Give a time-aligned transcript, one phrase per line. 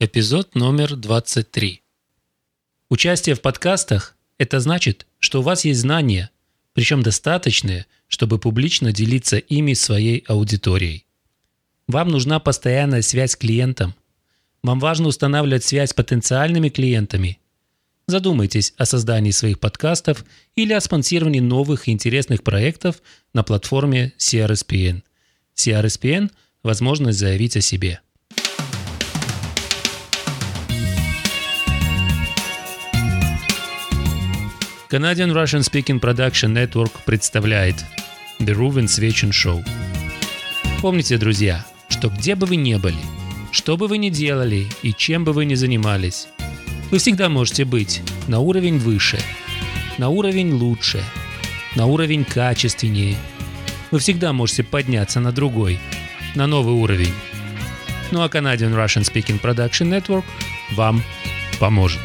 [0.00, 1.82] Эпизод номер 23.
[2.88, 6.30] Участие в подкастах– это значит, что у вас есть знания,
[6.72, 11.04] причем достаточные, чтобы публично делиться ими своей аудиторией.
[11.88, 13.92] Вам нужна постоянная связь с клиентом.
[14.62, 17.40] Вам важно устанавливать связь с потенциальными клиентами.
[18.06, 20.24] Задумайтесь о создании своих подкастов
[20.54, 23.02] или о спонсировании новых и интересных проектов
[23.34, 25.02] на платформе CRSPN.
[25.56, 26.30] CRSPN–
[26.62, 28.00] возможность заявить о себе–
[34.90, 37.76] Canadian Russian Speaking Production Network представляет
[38.38, 39.62] The Ruven Свечин Show.
[40.80, 42.96] Помните, друзья, что где бы вы ни были,
[43.52, 46.28] что бы вы ни делали и чем бы вы ни занимались,
[46.90, 49.18] вы всегда можете быть на уровень выше,
[49.98, 51.04] на уровень лучше,
[51.76, 53.18] на уровень качественнее.
[53.90, 55.78] Вы всегда можете подняться на другой,
[56.34, 57.12] на новый уровень.
[58.10, 60.24] Ну а Canadian Russian Speaking Production Network
[60.72, 61.02] вам
[61.60, 62.00] поможет.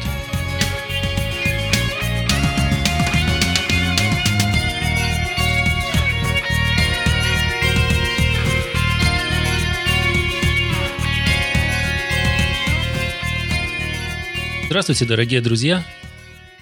[14.74, 15.86] Здравствуйте, дорогие друзья!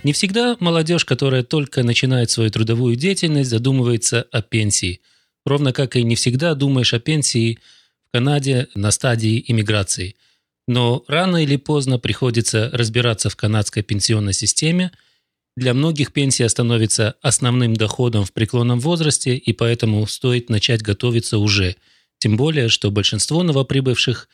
[0.05, 5.01] Не всегда молодежь, которая только начинает свою трудовую деятельность, задумывается о пенсии.
[5.47, 7.59] Ровно как и не всегда думаешь о пенсии
[8.07, 10.17] в Канаде на стадии иммиграции.
[10.69, 14.93] Но рано или поздно приходится разбираться в канадской пенсионной системе.
[15.57, 21.77] Для многих пенсия становится основным доходом в преклонном возрасте, и поэтому стоит начать готовиться уже.
[22.19, 24.29] Тем более, что большинство новоприбывших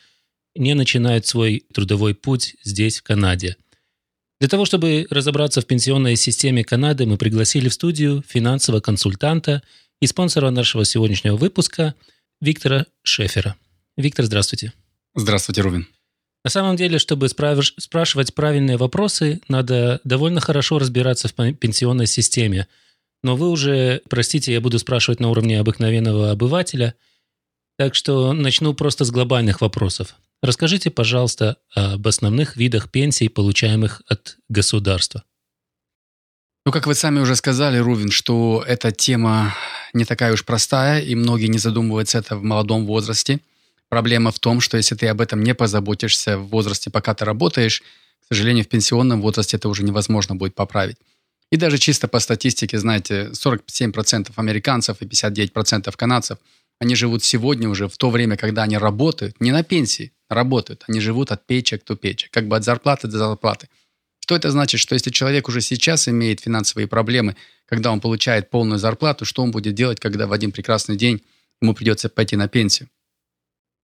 [0.56, 3.56] не начинают свой трудовой путь здесь, в Канаде–
[4.40, 9.62] для того, чтобы разобраться в пенсионной системе Канады, мы пригласили в студию финансового консультанта
[10.00, 11.94] и спонсора нашего сегодняшнего выпуска
[12.40, 13.56] Виктора Шефера.
[13.96, 14.72] Виктор, здравствуйте.
[15.16, 15.88] Здравствуйте, Рубин.
[16.44, 22.68] На самом деле, чтобы спрашивать правильные вопросы, надо довольно хорошо разбираться в пенсионной системе.
[23.24, 26.94] Но вы уже, простите, я буду спрашивать на уровне обыкновенного обывателя,
[27.76, 30.14] так что начну просто с глобальных вопросов.
[30.40, 35.24] Расскажите, пожалуйста, об основных видах пенсий, получаемых от государства.
[36.64, 39.54] Ну, как вы сами уже сказали, Рувин, что эта тема
[39.94, 43.40] не такая уж простая, и многие не задумываются это в молодом возрасте.
[43.88, 47.82] Проблема в том, что если ты об этом не позаботишься в возрасте, пока ты работаешь,
[48.20, 50.98] к сожалению, в пенсионном возрасте это уже невозможно будет поправить.
[51.50, 56.38] И даже чисто по статистике, знаете, 47% американцев и 59% канадцев–
[56.80, 60.84] они живут сегодня уже в то время, когда они работают, не на пенсии, работают.
[60.86, 63.68] Они живут от печек до печек, как бы от зарплаты до зарплаты.
[64.20, 64.80] Что это значит?
[64.80, 67.36] Что если человек уже сейчас имеет финансовые проблемы,
[67.66, 71.22] когда он получает полную зарплату, что он будет делать, когда в один прекрасный день
[71.60, 72.88] ему придется пойти на пенсию?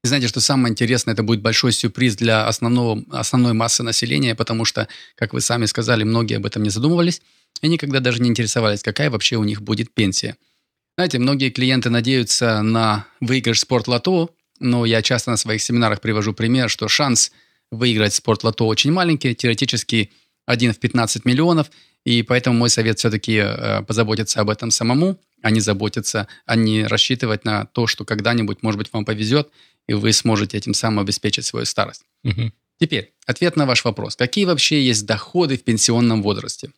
[0.05, 4.67] И знаете, что самое интересное, это будет большой сюрприз для основного, основной массы населения, потому
[4.67, 7.23] что, как вы сами сказали, многие об этом не задумывались
[7.63, 10.37] и никогда даже не интересовались, какая вообще у них будет пенсия–
[10.97, 16.71] знаете, многие клиенты надеются на выигрыш спорт-лото, но я часто на своих семинарах привожу пример,
[16.71, 17.33] что шанс
[17.71, 20.13] выиграть спорт-лото очень маленький, теоретически
[20.47, 21.71] 1 в 15 миллионов,
[22.05, 26.85] и поэтому мой совет все-таки э, позаботиться об этом самому, а не заботиться, а не
[26.85, 29.51] рассчитывать на то, что когда-нибудь, может быть, вам повезет,
[29.89, 32.05] и вы сможете этим самым обеспечить свою старость.
[32.25, 32.53] Угу.
[32.79, 34.17] Теперь, ответ на ваш вопрос.
[34.17, 36.71] Какие вообще есть доходы в пенсионном возрасте?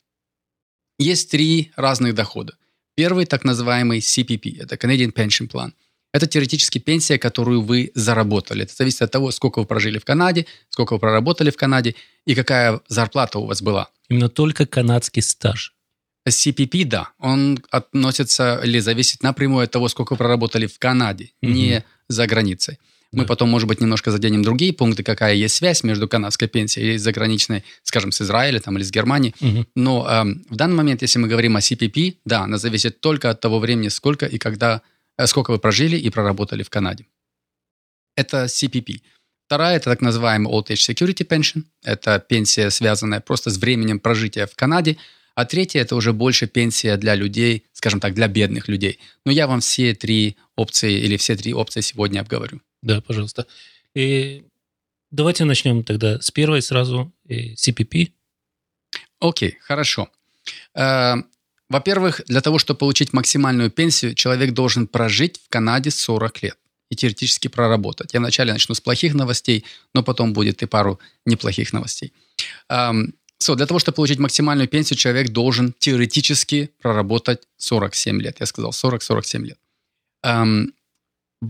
[0.98, 2.56] Есть три разных дохода.
[2.96, 5.72] Первый так называемый CPP, это Canadian Pension Plan.
[6.14, 8.62] Это теоретически пенсия, которую вы заработали.
[8.62, 12.34] Это зависит от того, сколько вы прожили в Канаде, сколько вы проработали в Канаде и
[12.34, 13.90] какая зарплата у вас была.
[14.08, 15.74] Именно только канадский стаж.
[16.26, 21.52] CPP, да, он относится или зависит напрямую от того, сколько вы проработали в Канаде, угу.
[21.52, 22.78] не за границей.
[23.16, 23.28] Мы да.
[23.28, 27.64] потом, может быть, немножко заденем другие пункты, какая есть связь между канадской пенсией и заграничной,
[27.82, 29.34] скажем, с Израиля там, или с Германией.
[29.40, 29.66] Угу.
[29.74, 33.40] Но э, в данный момент, если мы говорим о CPP, да, она зависит только от
[33.40, 34.82] того времени, сколько и когда,
[35.16, 37.06] э, сколько вы прожили и проработали в Канаде.
[38.16, 39.00] Это CPP.
[39.46, 41.62] Вторая– это так называемый Old Age Security Pension.
[41.84, 44.98] Это пенсия, связанная просто с временем прожития в Канаде.
[45.34, 48.98] А третья– это уже больше пенсия для людей, скажем так, для бедных людей.
[49.24, 52.60] Но я вам все три опции или все три опции сегодня обговорю.
[52.86, 53.46] Да, пожалуйста.
[53.94, 54.44] И
[55.10, 58.12] давайте начнем тогда с первой сразу, CPP.
[59.18, 60.08] Окей, хорошо.
[60.74, 61.16] Э,
[61.68, 66.94] во-первых, для того, чтобы получить максимальную пенсию, человек должен прожить в Канаде 40 лет и
[66.94, 68.14] теоретически проработать.
[68.14, 72.12] Я вначале начну с плохих новостей, но потом будет и пару неплохих новостей.
[72.70, 78.36] So, для того, чтобы получить максимальную пенсию, человек должен теоретически проработать 47 лет.
[78.38, 79.58] Я сказал 40-47 лет.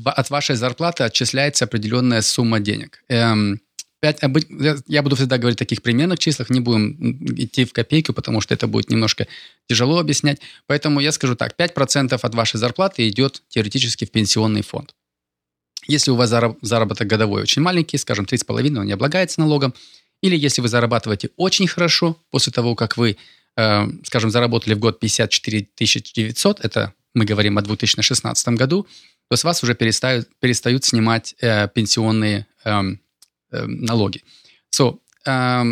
[0.05, 3.03] От вашей зарплаты отчисляется определенная сумма денег.
[3.09, 3.61] Эм,
[4.01, 4.21] 5,
[4.89, 6.97] я буду всегда говорить о таких примерных числах, не будем
[7.37, 9.27] идти в копейку, потому что это будет немножко
[9.69, 10.41] тяжело объяснять.
[10.67, 14.95] Поэтому я скажу так, 5% от вашей зарплаты идет теоретически в пенсионный фонд.
[15.89, 16.33] Если у вас
[16.63, 19.73] заработок годовой очень маленький, скажем, 3,5, он не облагается налогом,
[20.21, 23.17] или если вы зарабатываете очень хорошо, после того, как вы,
[23.57, 28.87] э, скажем, заработали в год 54 900, это мы говорим о 2016 году,
[29.29, 32.83] то с вас уже перестают, перестают снимать э, пенсионные э,
[33.51, 34.23] э, налоги.
[34.71, 35.65] So, э,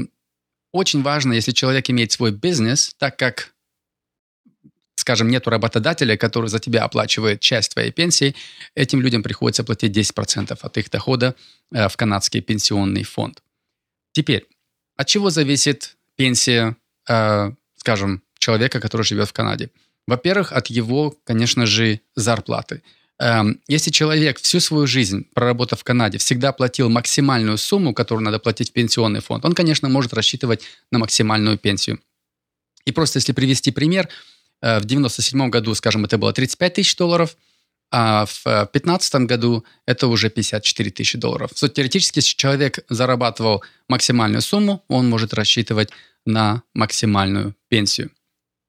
[0.73, 3.55] очень важно, если человек имеет свой бизнес, так как
[4.97, 8.35] скажем, нету работодателя, который за тебя оплачивает часть твоей пенсии,
[8.75, 11.35] этим людям приходится платить 10% от их дохода
[11.73, 13.43] э, в канадский пенсионный фонд.
[14.13, 14.47] Теперь,
[14.97, 16.77] от чего зависит пенсия,
[17.07, 19.71] э, скажем, человека, который живет в Канаде?
[20.07, 22.83] Во-первых, от его, конечно же, зарплаты.
[23.21, 28.39] Эм, если человек всю свою жизнь, проработав в Канаде, всегда платил максимальную сумму, которую надо
[28.39, 32.01] платить в пенсионный фонд, он, конечно, может рассчитывать на максимальную пенсию.
[32.85, 34.09] И просто если привести пример,
[34.63, 37.37] э, в 97 году, скажем, это было 35 тысяч долларов–
[37.97, 41.53] а в 2015 году это уже 54 тысячи долларов.
[41.53, 45.91] So, теоретически, если человек зарабатывал максимальную сумму, он может рассчитывать
[46.27, 48.11] на максимальную пенсию.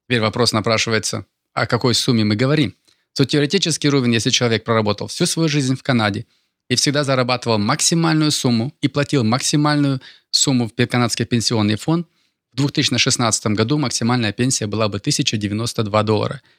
[0.05, 2.75] Теперь вопрос напрашивается, о какой сумме мы говорим.
[3.17, 6.25] So, теоретически, Рувен, если человек проработал всю свою жизнь в Канаде
[6.69, 10.01] и всегда зарабатывал максимальную сумму и платил максимальную
[10.31, 12.07] сумму в канадский пенсионный фонд,
[12.51, 16.41] в 2016 году максимальная пенсия была бы 1092 доллара–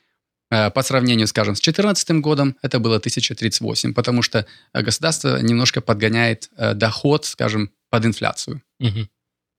[0.51, 5.81] Э, по сравнению, скажем, с 2014 годом это было 1038, потому что э, государство немножко
[5.81, 8.63] подгоняет э, доход, скажем, под инфляцию.
[8.81, 9.09] Угу.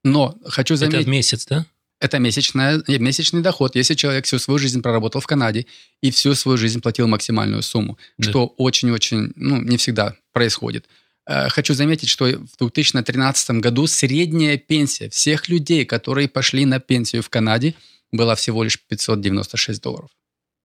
[0.05, 1.01] Но хочу заметить...
[1.01, 1.65] Это в месяц, да?
[1.99, 3.75] Это месячная, месячный доход.
[3.75, 5.65] Если человек всю свою жизнь проработал в Канаде
[6.01, 8.29] и всю свою жизнь платил максимальную сумму, да.
[8.29, 10.85] что очень-очень, ну, не всегда происходит.
[11.25, 17.29] Хочу заметить, что в 2013 году средняя пенсия всех людей, которые пошли на пенсию в
[17.29, 17.73] Канаде,
[18.11, 20.09] была всего лишь 596 долларов.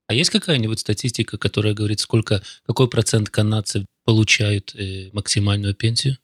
[0.06, 6.18] А есть какая-нибудь статистика, которая говорит, сколько, какой процент канадцев получают э, максимальную пенсию?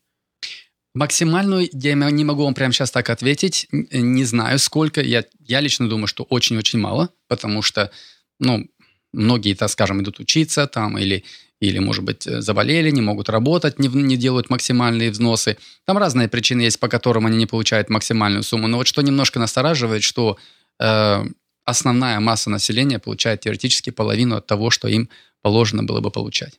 [0.98, 3.68] Максимальную я не могу вам прямо сейчас так ответить.
[3.70, 5.00] Не знаю, сколько.
[5.00, 7.92] Я, я лично думаю, что очень-очень мало, потому что,
[8.40, 8.66] ну,
[9.12, 11.22] многие, так скажем, идут учиться там или,
[11.60, 15.56] или, может быть, заболели, не могут работать, не, не делают максимальные взносы.
[15.84, 18.66] Там разные причины есть, по которым они не получают максимальную сумму.
[18.66, 20.36] Но вот что немножко настораживает, что
[20.80, 21.24] э,
[21.64, 25.08] основная масса населения получает теоретически половину от того, что им
[25.42, 26.58] положено было бы получать.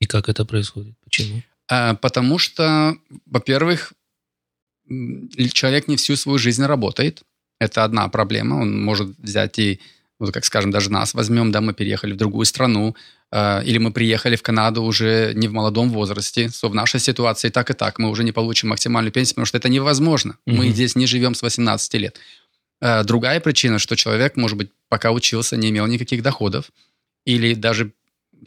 [0.00, 0.94] И как это происходит?
[1.02, 1.42] Почему?
[1.68, 3.92] А, потому что, во-первых,
[5.52, 7.22] человек не всю свою жизнь работает.
[7.60, 8.56] Это одна проблема.
[8.56, 9.80] Он может взять и,
[10.18, 12.96] вот как скажем, даже нас возьмем, да, мы переехали в другую страну,
[13.30, 16.46] э, или мы приехали в Канаду уже не в молодом возрасте.
[16.46, 17.98] So, в нашей ситуации так и так.
[17.98, 20.36] Мы уже не получим максимальную пенсию, потому что это невозможно.
[20.46, 20.56] Mm-hmm.
[20.56, 22.18] Мы здесь не живем с 18 лет.
[22.80, 26.70] Э, другая причина, что человек, может быть, пока учился, не имел никаких доходов,
[27.26, 27.92] или даже,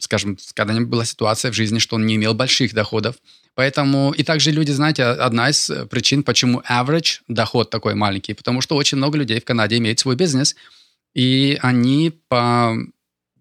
[0.00, 3.16] скажем, когда-нибудь была ситуация в жизни, что он не имел больших доходов.
[3.54, 8.76] Поэтому, и также люди, знаете, одна из причин, почему average доход такой маленький, потому что
[8.76, 10.56] очень много людей в Канаде имеют свой бизнес,
[11.14, 12.74] и они по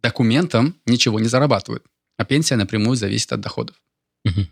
[0.01, 1.85] документам ничего не зарабатывают,
[2.17, 3.75] а пенсия напрямую зависит от доходов.
[4.25, 4.47] Угу.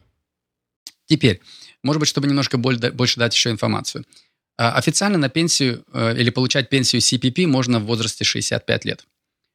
[1.08, 1.42] Теперь,
[1.84, 4.06] может быть, чтобы немножко больше дать еще информацию–
[4.60, 9.06] а официально на пенсию э, или получать пенсию CPP можно в возрасте 65 лет.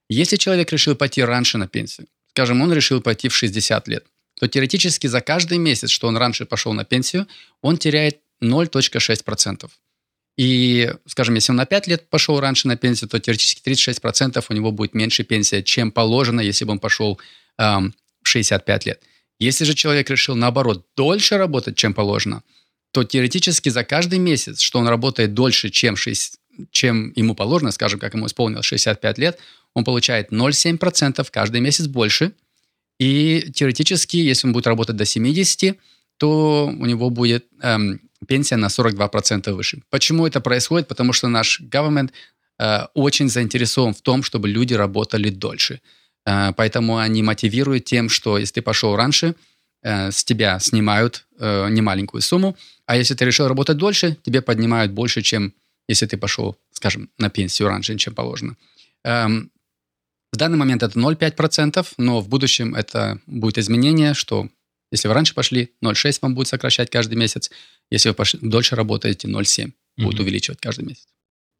[0.09, 4.05] Если человек решил пойти раньше на пенсию, скажем, он решил пойти в 60 лет,
[4.41, 7.29] то теоретически за каждый месяц, что он раньше пошел на пенсию,
[7.62, 9.71] он теряет 0.6%.
[10.37, 14.53] И, скажем, если он на 5 лет пошел раньше на пенсию, то теоретически 36% у
[14.53, 17.21] него будет меньше пенсия, чем положено, если бы он пошел
[17.57, 19.00] эм, в 65 лет.
[19.38, 22.43] Если же человек решил, наоборот, дольше работать, чем положено–
[22.95, 26.38] то теоретически за каждый месяц, что он работает дольше, чем, 6,
[26.70, 29.38] чем ему положено, скажем, как ему исполнилось 65 лет,
[29.75, 32.32] он получает 0,7% каждый месяц больше.
[32.99, 35.76] И теоретически, если он будет работать до 70,
[36.16, 39.82] то у него будет эм, пенсия на 42% выше.
[39.90, 40.88] Почему это происходит?
[40.88, 42.12] Потому что наш government
[42.58, 45.80] э, очень заинтересован в том, чтобы люди работали дольше.
[46.26, 49.34] Э, поэтому они мотивируют тем, что если ты пошел раньше,
[49.82, 52.56] э, с тебя снимают э, немаленькую сумму,
[52.87, 55.52] а если ты решил работать дольше, тебе поднимают больше, чем
[55.88, 58.57] если ты пошел, скажем, на пенсию раньше, чем положено.
[59.05, 59.50] Эм,
[60.33, 64.49] в данный момент это 0,5%, но в будущем это будет изменение, что
[64.91, 67.50] если вы раньше пошли, 0,6 вам будет сокращать каждый месяц.
[67.91, 69.73] Если вы пошли, дольше работаете, 0,7 mm-hmm.
[70.05, 71.07] будет увеличивать каждый месяц.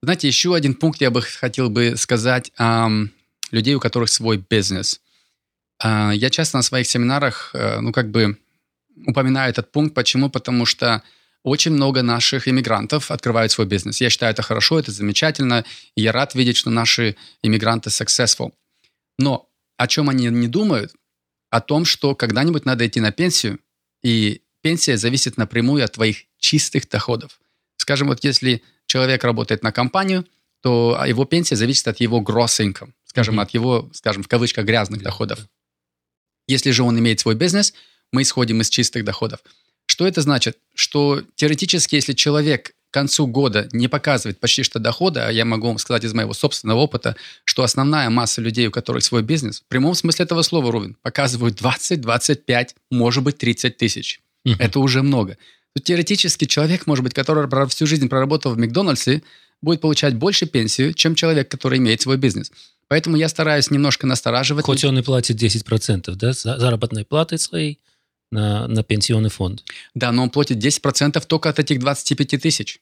[0.02, 3.11] Знаете, еще один пункт я бы хотел бы сказать эм,
[3.50, 5.00] людей, у которых свой бизнес.
[5.83, 8.38] Э, я часто на своих семинарах, э, ну, как бы
[9.07, 9.95] упоминаю этот пункт.
[9.95, 10.31] Почему?
[10.31, 11.02] Потому что
[11.44, 14.00] очень много наших иммигрантов открывают свой бизнес.
[14.00, 18.52] Я считаю, это хорошо, это замечательно, и я рад видеть, что наши иммигранты successful.
[19.18, 20.94] Но о чем они не думают?
[21.50, 23.60] О том, что когда-нибудь надо идти на пенсию,
[24.02, 27.38] и пенсия зависит напрямую от твоих чистых доходов.
[27.76, 30.26] Скажем, вот если человек работает на компанию,
[30.62, 33.42] то его пенсия зависит от его gross income, скажем, mm-hmm.
[33.42, 35.04] от его, скажем, в кавычках, грязных yeah.
[35.04, 35.40] доходов.
[36.46, 37.74] Если же он имеет свой бизнес,
[38.12, 39.40] мы исходим из чистых доходов.
[39.87, 40.59] Что это значит?
[40.75, 45.67] Что теоретически, если человек к концу года не показывает почти что дохода, а я могу
[45.67, 49.64] вам сказать из моего собственного опыта, что основная масса людей, у которых свой бизнес, в
[49.64, 54.21] прямом смысле этого слова, Рувин, показывают 20, 25, может быть, 30 тысяч.
[54.47, 54.55] Uh-huh.
[54.59, 55.37] Это уже много.
[55.75, 59.23] То теоретически человек, может быть, который всю жизнь проработал в Макдональдсе,
[59.61, 62.53] будет получать больше пенсию, чем человек, который имеет свой бизнес.
[62.87, 64.64] Поэтому я стараюсь немножко настораживать.
[64.64, 67.81] Хоть он и платит 10% да, заработной платы своей
[68.35, 69.64] на, на пенсионный фонд.
[69.95, 72.81] Да, но он платит 10% только от этих 25 тысяч.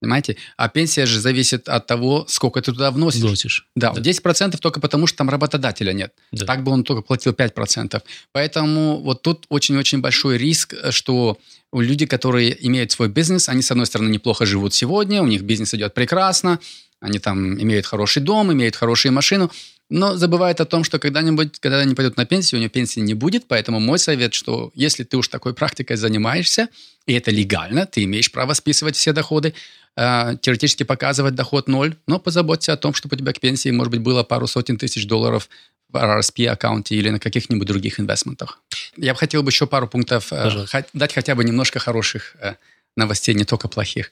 [0.00, 0.36] Понимаете?
[0.56, 3.22] А пенсия же зависит от того, сколько ты туда вносишь.
[3.22, 3.66] Вносишь.
[3.74, 4.00] Да, да.
[4.00, 6.12] 10% только потому, что там работодателя нет.
[6.32, 6.46] Да.
[6.46, 8.00] Так бы он только платил 5%.
[8.32, 11.38] Поэтому вот тут очень-очень большой риск, что
[11.72, 15.74] люди, которые имеют свой бизнес, они, с одной стороны, неплохо живут сегодня, у них бизнес
[15.74, 16.60] идет прекрасно,
[17.00, 19.50] они там имеют хороший дом, имеют хорошую машину,
[19.90, 23.14] но забывают о том, что когда-нибудь, когда они пойдут на пенсию, у них пенсии не
[23.14, 26.68] будет, поэтому мой совет, что если ты уж такой практикой занимаешься,
[27.06, 29.54] и это легально, ты имеешь право списывать все доходы,
[29.96, 33.90] э, теоретически показывать доход ноль, но позаботься о том, чтобы у тебя к пенсии, может
[33.90, 35.48] быть, было пару сотен тысяч долларов
[35.90, 38.60] в RRSP-аккаунте или на каких-нибудь других инвестментах.
[38.96, 42.54] Я бы хотел бы еще пару пунктов, э, дать хотя бы немножко хороших э,
[42.96, 44.10] новостей, не только плохих.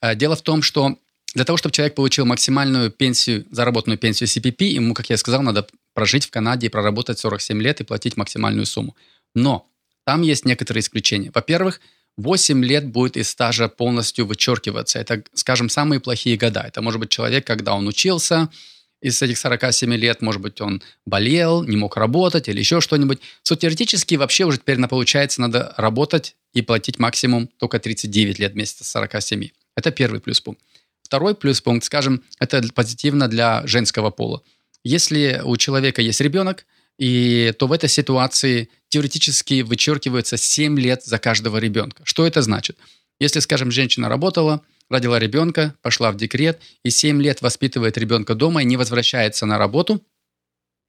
[0.00, 0.96] Э, дело в том, что
[1.34, 5.66] для того, чтобы человек получил максимальную пенсию, заработанную пенсию CPP, ему, как я сказал, надо
[5.94, 8.96] прожить в Канаде и проработать 47 лет и платить максимальную сумму.
[9.34, 9.66] Но
[10.04, 11.30] там есть некоторые исключения.
[11.34, 11.80] Во-первых,
[12.16, 14.98] 8 лет будет из стажа полностью вычеркиваться.
[14.98, 16.64] Это, скажем, самые плохие года.
[16.66, 18.48] Это может быть человек, когда он учился,
[19.00, 23.20] из этих 47 лет, может быть, он болел, не мог работать или еще что-нибудь.
[23.44, 28.52] So, теоретически вообще уже теперь на получается надо работать и платить максимум только 39 лет
[28.54, 29.50] вместо 47.
[29.76, 30.60] Это первый плюс пункт.
[31.08, 34.42] Второй плюс пункт, скажем, это позитивно для женского пола.
[34.84, 36.66] Если у человека есть ребенок,
[36.98, 42.02] и то в этой ситуации теоретически вычеркивается 7 лет за каждого ребенка.
[42.04, 42.76] Что это значит?
[43.18, 44.60] Если, скажем, женщина работала,
[44.90, 49.56] родила ребенка, пошла в декрет и 7 лет воспитывает ребенка дома и не возвращается на
[49.56, 50.04] работу,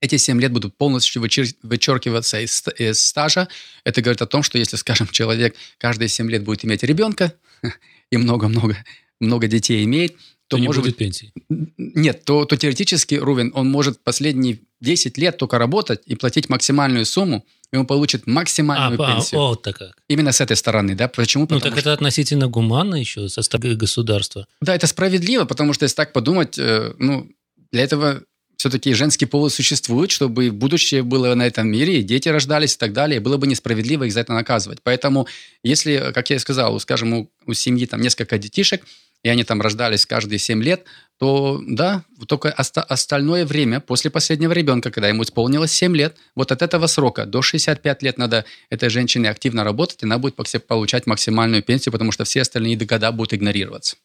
[0.02, 3.48] эти 7 лет будут полностью вычеркиваться из, из стажа.
[3.86, 7.34] Это говорит о том, что если, скажем, человек каждые 7 лет будет иметь ребенка
[8.12, 8.76] и много-много
[9.20, 10.16] много детей имеет,
[10.48, 10.98] то, то может не будет быть...
[10.98, 11.34] пенсии.
[11.78, 17.06] Нет, то, то теоретически, Рувен, он может последние 10 лет только работать и платить максимальную
[17.06, 19.42] сумму, и он получит максимальную а, пенсию.
[19.42, 19.92] А, вот так как.
[20.08, 21.08] Именно с этой стороны, да?
[21.08, 21.46] Почему?
[21.46, 21.82] Потому ну, так что...
[21.82, 24.48] это относительно гуманно еще со стороны государства.
[24.62, 27.30] Да, это справедливо, потому что если так подумать, э, ну,
[27.72, 28.24] для этого
[28.60, 32.92] все-таки женский пол существует, чтобы будущее было на этом мире, и дети рождались и так
[32.92, 33.20] далее.
[33.22, 34.80] Было бы несправедливо их за это наказывать.
[34.84, 35.28] Поэтому,
[35.64, 38.84] если, как я и сказал, скажем, у, у семьи там несколько детишек,
[39.24, 40.86] и они там рождались каждые 7 лет,
[41.18, 46.52] то да, только оста- остальное время после последнего ребенка, когда ему исполнилось 7 лет, вот
[46.52, 51.08] от этого срока до 65 лет надо этой женщине активно работать, и она будет получать
[51.08, 53.98] максимальную пенсию, потому что все остальные года будут игнорироваться.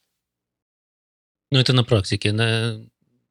[1.53, 2.33] Ну, это на практике.
[2.33, 2.85] На...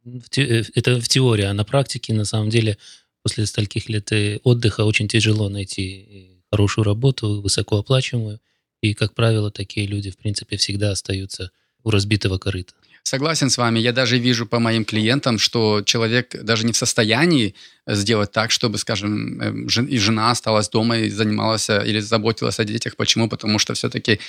[0.06, 2.78] Это в теории, а на практике, на самом деле,
[3.22, 4.10] после стольких лет
[4.44, 8.40] отдыха очень тяжело найти хорошую работу, высокооплачиваемую.
[8.82, 11.52] И, как правило, такие люди, в принципе, всегда остаются
[11.84, 12.74] у разбитого корыта.
[13.04, 13.80] Согласен с вами.
[13.80, 17.54] Я даже вижу по моим клиентам, что человек даже не в состоянии
[17.86, 22.64] сделать так, чтобы, скажем, эм, и жена осталась дома и занималась э, или заботилась о
[22.64, 22.96] детях.
[22.96, 23.28] Почему?
[23.28, 24.20] Потому что все-таки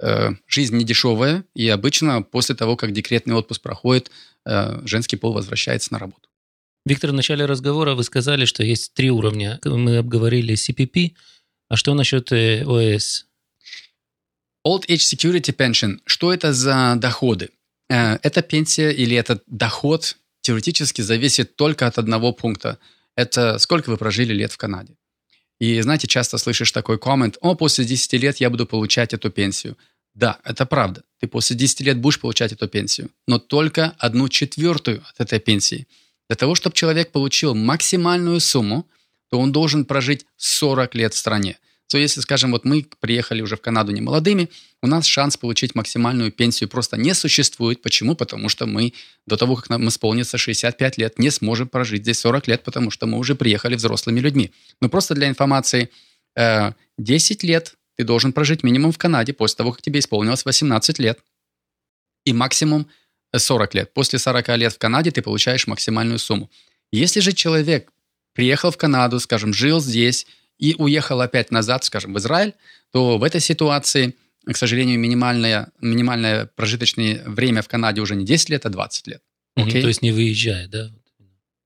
[0.00, 4.10] э, жизнь не дешевая, и обычно после того, как декретный отпуск проходит,
[4.46, 6.28] э, женский пол возвращается на работу.
[6.86, 9.60] Виктор, в начале разговора вы сказали, что есть три уровня.
[9.64, 11.12] Мы обговорили CPP.
[11.68, 13.26] А что насчет э, ОС?
[14.66, 17.50] Old Age Security Pension, что это за доходы?
[17.90, 22.78] Э, эта пенсия или этот доход теоретически зависит только от одного пункта.
[23.16, 24.94] Это сколько вы прожили лет в Канаде.
[25.58, 29.76] И, знаете, часто слышишь такой коммент, о, после 10 лет я буду получать эту пенсию.
[30.14, 31.02] Да, это правда.
[31.20, 35.86] Ты после 10 лет будешь получать эту пенсию, но только одну четвертую от этой пенсии.
[36.28, 38.88] Для того, чтобы человек получил максимальную сумму,
[39.30, 41.58] то он должен прожить 40 лет в стране
[41.92, 44.48] то если, скажем, вот мы приехали уже в Канаду не молодыми,
[44.80, 47.82] у нас шанс получить максимальную пенсию просто не существует.
[47.82, 48.16] Почему?
[48.16, 48.94] Потому что мы
[49.26, 53.06] до того, как нам исполнится 65 лет, не сможем прожить здесь 40 лет, потому что
[53.06, 54.52] мы уже приехали взрослыми людьми.
[54.80, 55.90] Но просто для информации,
[56.96, 60.98] 10 э, лет ты должен прожить минимум в Канаде после того, как тебе исполнилось 18
[60.98, 61.18] лет.
[62.24, 62.86] И максимум
[63.36, 63.92] 40 лет.
[63.92, 66.50] После 40 лет в Канаде ты получаешь максимальную сумму.
[66.90, 67.92] Если же человек
[68.32, 70.26] приехал в Канаду, скажем, жил здесь
[70.62, 72.54] и уехал опять назад, скажем, в Израиль,
[72.92, 74.14] то в этой ситуации,
[74.46, 79.22] к сожалению, минимальное, минимальное прожиточное время в Канаде уже не 10 лет, а 20 лет.
[79.58, 79.82] Okay?
[79.82, 80.90] то есть не выезжая, да?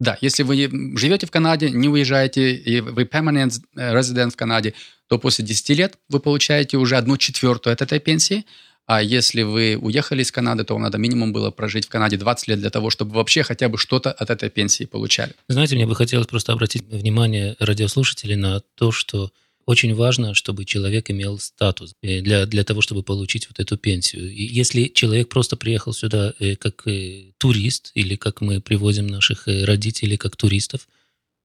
[0.01, 4.73] Да, если вы живете в Канаде, не уезжаете, и вы permanent resident в Канаде,
[5.09, 8.47] то после 10 лет вы получаете уже одну четвертую от этой пенсии,
[8.87, 12.49] а если вы уехали из Канады, то вам надо минимум было прожить в Канаде 20
[12.49, 15.33] лет для того, чтобы вообще хотя бы что-то от этой пенсии получали.
[15.49, 19.33] Знаете, мне бы хотелось просто обратить внимание радиослушателей на то, что
[19.67, 24.33] очень важно, чтобы человек имел статус э, для, для того, чтобы получить вот эту пенсию.
[24.33, 29.49] И если человек просто приехал сюда э, как э, турист, или как мы привозим наших
[29.49, 30.87] родителей как туристов,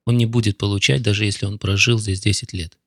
[0.05, 2.77] он не будет получать, даже если он прожил здесь 10 лет.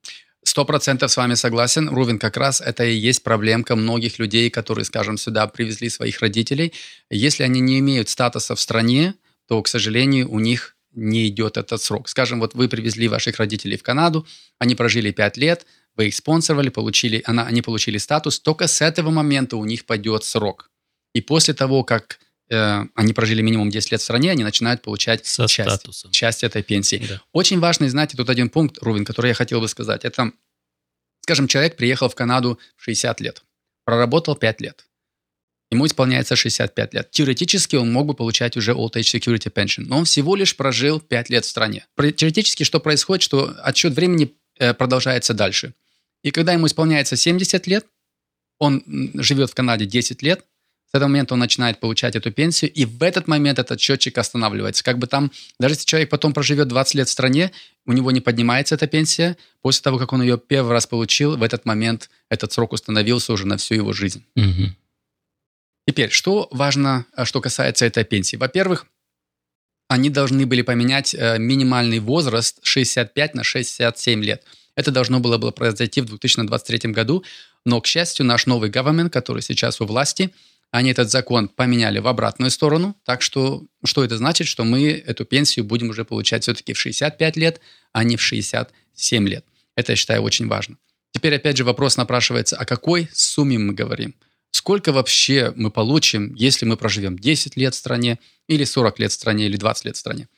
[0.44, 1.88] Сто процентов с вами согласен.
[1.88, 6.74] Рувин, как раз это и есть проблемка многих людей, которые, скажем, сюда привезли своих родителей.
[7.10, 9.14] Если они не имеют статуса в стране,
[9.48, 12.08] то, к сожалению, у них не идет этот срок.
[12.08, 14.26] Скажем, вот вы привезли ваших родителей в Канаду,
[14.58, 19.10] они прожили 5 лет, вы их спонсировали, получили, она, они получили статус, только с этого
[19.10, 20.70] момента у них пойдет срок.
[21.14, 22.18] И после того, как
[22.50, 26.10] э, они прожили минимум 10 лет в стране, они начинают получать Со часть, статусом.
[26.10, 27.04] часть этой пенсии.
[27.08, 27.20] Да.
[27.32, 30.04] Очень важный, знаете, тут один пункт, Рувин, который я хотел бы сказать.
[30.04, 30.32] Это,
[31.22, 33.42] скажем, человек приехал в Канаду в 60 лет,
[33.84, 34.86] проработал 5 лет.
[35.70, 37.10] Ему исполняется 65 лет.
[37.10, 41.00] Теоретически он мог бы получать уже Old Age Security Pension, но он всего лишь прожил
[41.00, 41.86] 5 лет в стране.
[41.96, 45.74] Теоретически что происходит, что отсчет времени э, продолжается дальше.
[46.22, 47.86] И когда ему исполняется 70 лет,
[48.58, 48.82] он
[49.14, 50.44] живет в Канаде 10 лет,
[50.94, 54.84] с этого момента он начинает получать эту пенсию, и в этот момент этот счетчик останавливается.
[54.84, 57.50] Как бы там, даже если человек потом проживет 20 лет в стране,
[57.84, 61.42] у него не поднимается эта пенсия, после того, как он ее первый раз получил, в
[61.42, 64.24] этот момент этот срок установился уже на всю его жизнь.
[64.36, 64.70] Угу.
[65.88, 68.36] Теперь, что важно, э, что касается этой пенсии?
[68.36, 68.86] Во-первых,
[69.88, 74.44] они должны были поменять э, минимальный возраст 65 на 67 лет.
[74.76, 77.24] Это должно было, было произойти в 2023 году,
[77.64, 80.30] но, к счастью, наш новый government, который сейчас у власти,
[80.74, 82.96] они этот закон поменяли в обратную сторону.
[83.04, 84.48] Так что, что это значит?
[84.48, 87.60] Что мы эту пенсию будем уже получать все-таки в 65 лет,
[87.92, 89.44] а не в 67 лет.
[89.76, 90.76] Это, я считаю, очень важно.
[91.12, 94.16] Теперь, опять же, вопрос напрашивается, о какой сумме мы говорим?
[94.50, 99.14] Сколько вообще мы получим, если мы проживем 10 лет в стране, или 40 лет в
[99.14, 100.28] стране, или 20 лет в стране?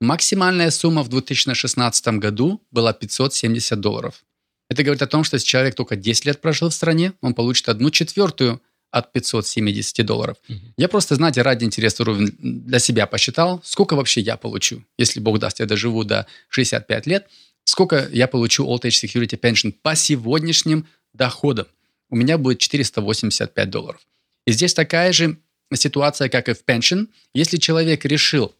[0.00, 4.22] Максимальная сумма в 2016 году была 570 долларов.
[4.68, 7.68] Это говорит о том, что если человек только 10 лет прожил в стране, он получит
[7.68, 10.36] одну четвертую от 570 долларов.
[10.48, 10.58] Угу.
[10.76, 15.38] Я просто, знаете, ради интереса уровень для себя посчитал, сколько вообще я получу, если Бог
[15.38, 17.28] даст, я доживу до 65 лет,
[17.64, 21.66] сколько я получу Old Age Security Pension по сегодняшним доходам
[22.10, 24.00] у меня будет 485 долларов.
[24.46, 25.38] И здесь такая же
[25.72, 27.08] ситуация, как и в pension.
[27.34, 28.54] Если человек решил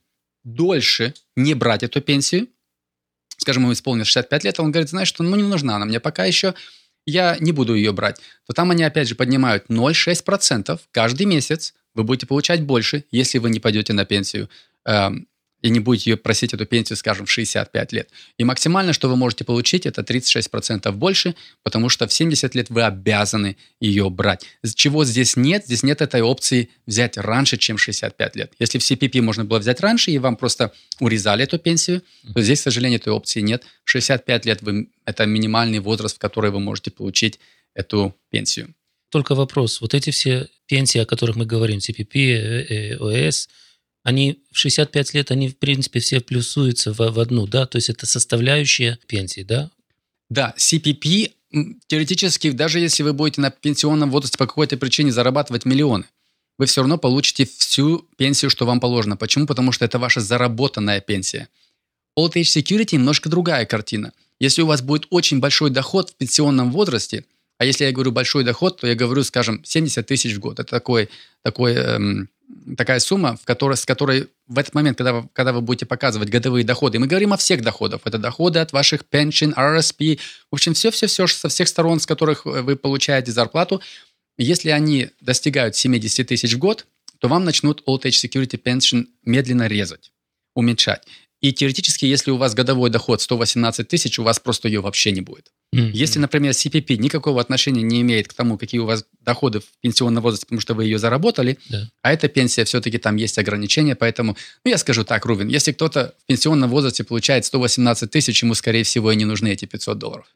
[0.45, 2.49] дольше не брать эту пенсию,
[3.37, 6.25] скажем, ему исполнилось 65 лет, он говорит, знаешь, что ну не нужна она мне пока
[6.25, 6.55] еще,
[7.11, 12.05] я не буду ее брать, то там они опять же поднимают 0,6% каждый месяц, вы
[12.05, 14.49] будете получать больше, если вы не пойдете на пенсию.
[14.85, 15.27] Эм,
[15.63, 18.11] и не будете ее просить эту пенсию, скажем, в 65 лет.
[18.39, 22.83] И максимально, что вы можете получить, это 36% больше, потому что в 70 лет вы
[22.83, 24.47] обязаны ее брать.
[24.75, 25.65] Чего здесь нет?
[25.67, 28.53] Здесь нет этой опции взять раньше, чем 65 лет.
[28.59, 32.03] Если в CPP можно было взять раньше, и вам просто урезали эту пенсию,
[32.35, 33.65] то здесь, к сожалению, этой опции нет.
[33.85, 37.39] 65 лет вы, это минимальный возраст, в который вы можете получить
[37.75, 38.75] эту пенсию.
[39.11, 39.81] Только вопрос.
[39.81, 43.49] Вот эти все пенсии, о которых мы говорим, CPP, ОС,
[44.03, 47.67] они в 65 лет, они, в принципе, все плюсуются в, в одну, да?
[47.67, 49.71] То есть это составляющая пенсии, да?
[50.29, 51.33] Да, CPP,
[51.87, 56.05] теоретически, даже если вы будете на пенсионном возрасте по какой-то причине зарабатывать миллионы,
[56.57, 59.17] вы все равно получите всю пенсию, что вам положено.
[59.17, 59.47] Почему?
[59.47, 61.49] Потому что это ваша заработанная пенсия.
[62.19, 64.13] Old Age Security немножко другая картина.
[64.39, 67.25] Если у вас будет очень большой доход в пенсионном возрасте,
[67.59, 70.61] а если я говорю большой доход, то я говорю, скажем, 70 тысяч в год.
[70.61, 71.11] Это такой,
[71.43, 72.29] такой эм,
[72.77, 76.31] такая сумма, в которой, с которой в этот момент, когда вы, когда вы будете показывать
[76.31, 80.19] годовые доходы, мы говорим о всех доходах, это доходы от ваших pension, RSP,
[80.51, 83.81] в общем, все-все-все со всех сторон, с которых вы получаете зарплату,
[84.39, 86.87] если они достигают 70 тысяч в год,
[87.19, 90.13] то вам начнут Old Age Security Pension медленно резать,
[90.55, 91.07] уменьшать.
[91.41, 95.21] И теоретически, если у вас годовой доход 118 тысяч, у вас просто ее вообще не
[95.21, 95.53] будет.
[95.73, 95.91] Mm-hmm.
[95.93, 100.23] Если, например, CPP никакого отношения не имеет к тому, какие у вас доходы в пенсионном
[100.23, 101.85] возрасте, потому что вы ее заработали, yeah.
[102.03, 106.15] а эта пенсия все-таки там есть ограничения, поэтому, ну, я скажу так, Рувин, если кто-то
[106.23, 110.27] в пенсионном возрасте получает 118 тысяч, ему, скорее всего, и не нужны эти 500 долларов.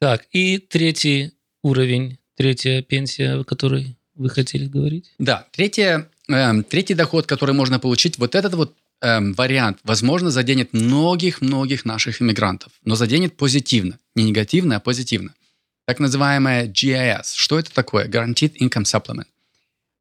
[0.00, 5.12] Так, и третий уровень, третья пенсия, о которой вы хотели говорить?
[5.18, 10.72] Да, третья, э, третий доход, который можно получить, вот этот вот э, вариант, возможно, заденет
[10.72, 15.34] многих-многих наших иммигрантов, но заденет позитивно, не негативно, а позитивно.
[15.86, 17.32] Так называемая GIS.
[17.34, 18.06] Что это такое?
[18.06, 19.26] Guaranteed Income Supplement.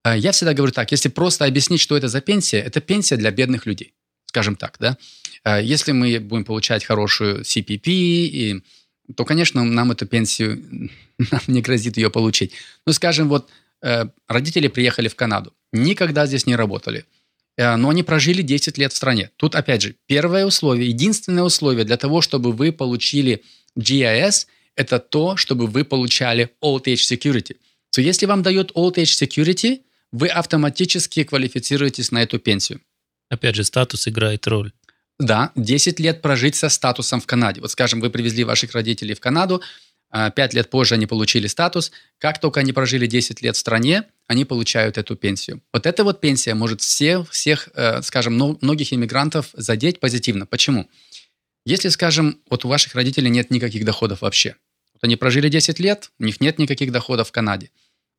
[0.03, 3.31] Э, я всегда говорю так, если просто объяснить, что это за пенсия, это пенсия для
[3.31, 3.93] бедных людей,
[4.25, 4.97] скажем так, да.
[5.43, 8.63] Э, если мы будем получать хорошую CPP, и,
[9.15, 10.89] то, конечно, нам эту пенсию,
[11.31, 12.53] нам не грозит ее получить.
[12.85, 13.49] Ну, скажем, вот
[13.81, 17.05] э, родители приехали в Канаду, никогда здесь не работали,
[17.77, 19.31] но они прожили 10 лет в стране.
[19.35, 23.43] Тут, опять же, первое условие, единственное условие для того, чтобы вы получили
[23.77, 27.57] GIS, это то, чтобы вы получали Old Age Security.
[27.95, 32.81] So, если вам дает Old Age Security– вы автоматически квалифицируетесь на эту пенсию.
[33.29, 34.71] Опять же, статус играет роль.
[35.19, 37.61] Да, 10 лет прожить со статусом в Канаде.
[37.61, 39.61] Вот, скажем, вы привезли ваших родителей в Канаду,
[40.11, 41.91] 5 а, лет позже они получили статус.
[42.17, 45.61] Как только они прожили 10 лет в стране, они получают эту пенсию.
[45.71, 50.45] Вот эта вот пенсия может всех, всех э, скажем, многих иммигрантов задеть позитивно.
[50.45, 50.89] Почему?
[51.65, 54.55] Если, скажем, вот у ваших родителей нет никаких доходов вообще,
[54.93, 57.69] вот они прожили 10 лет, у них нет никаких доходов в Канаде,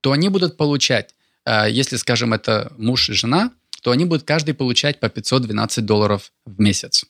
[0.00, 4.54] то они будут получать а, если, скажем, это муж и жена, то они будут каждый
[4.54, 7.04] получать по 512 долларов в месяц.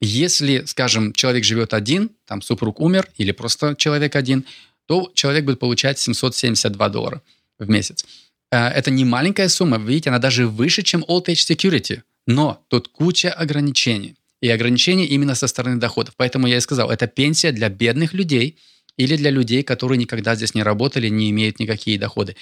[0.00, 4.46] Если, скажем, человек живет один, там супруг умер или просто человек один,
[4.86, 7.22] то человек будет получать 772 доллара
[7.58, 8.04] в месяц.
[8.50, 12.88] А, это не маленькая сумма, видите, она даже выше, чем Old Age Security, но тут
[12.88, 14.16] куча ограничений.
[14.40, 16.14] И ограничений именно со стороны доходов.
[16.16, 18.56] Поэтому я и сказал, это пенсия для бедных людей
[18.96, 22.36] или для людей, которые никогда здесь не работали, не имеют никакие доходы.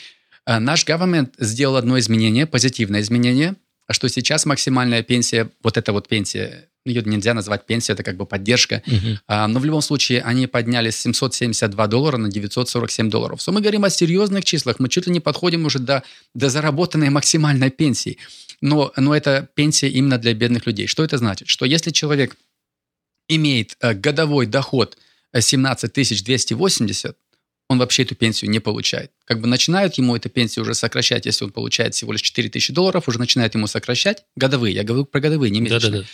[0.47, 3.57] Э, наш government сделал одно изменение, позитивное изменение,
[3.91, 8.27] что сейчас максимальная пенсия, вот эта вот пенсия, ее нельзя назвать пенсией, это как бы
[8.27, 9.47] поддержка, uh-huh.
[9.47, 13.41] но в любом случае они подняли с 772 доллара на 947 долларов.
[13.41, 16.03] So мы говорим о серьезных числах, мы чуть ли не подходим уже до,
[16.35, 18.19] до заработанной максимальной пенсии.
[18.61, 20.87] Но, но это пенсия именно для бедных людей.
[20.87, 21.49] Что это значит?
[21.49, 22.37] Что если человек
[23.29, 24.97] имеет э, годовой доход
[25.39, 25.93] 17
[26.25, 27.17] 280,
[27.69, 29.13] он вообще эту пенсию не получает.
[29.27, 32.73] Как бы начинают ему эту пенсию уже сокращать, если он получает всего лишь 4 тысячи
[32.73, 34.75] долларов, уже начинают ему сокращать годовые.
[34.75, 35.91] Я говорю про годовые, не месячные.
[35.91, 36.09] Да, да, да.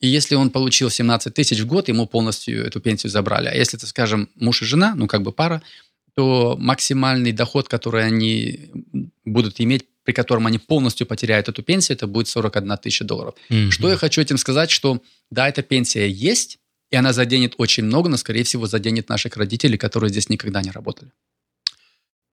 [0.00, 3.48] И если он получил 17 тысяч в год, ему полностью эту пенсию забрали.
[3.48, 5.62] А если это, скажем, муж и жена, ну как бы пара,
[6.14, 8.70] то максимальный доход, который они
[9.24, 13.34] будут иметь, при котором они полностью потеряют эту пенсию, это будет 41 тысяча долларов.
[13.50, 13.70] Mm-hmm.
[13.70, 16.58] Что я хочу этим сказать, что да, эта пенсия есть,
[16.90, 20.70] и она заденет очень много, но, скорее всего, заденет наших родителей, которые здесь никогда не
[20.70, 21.10] работали.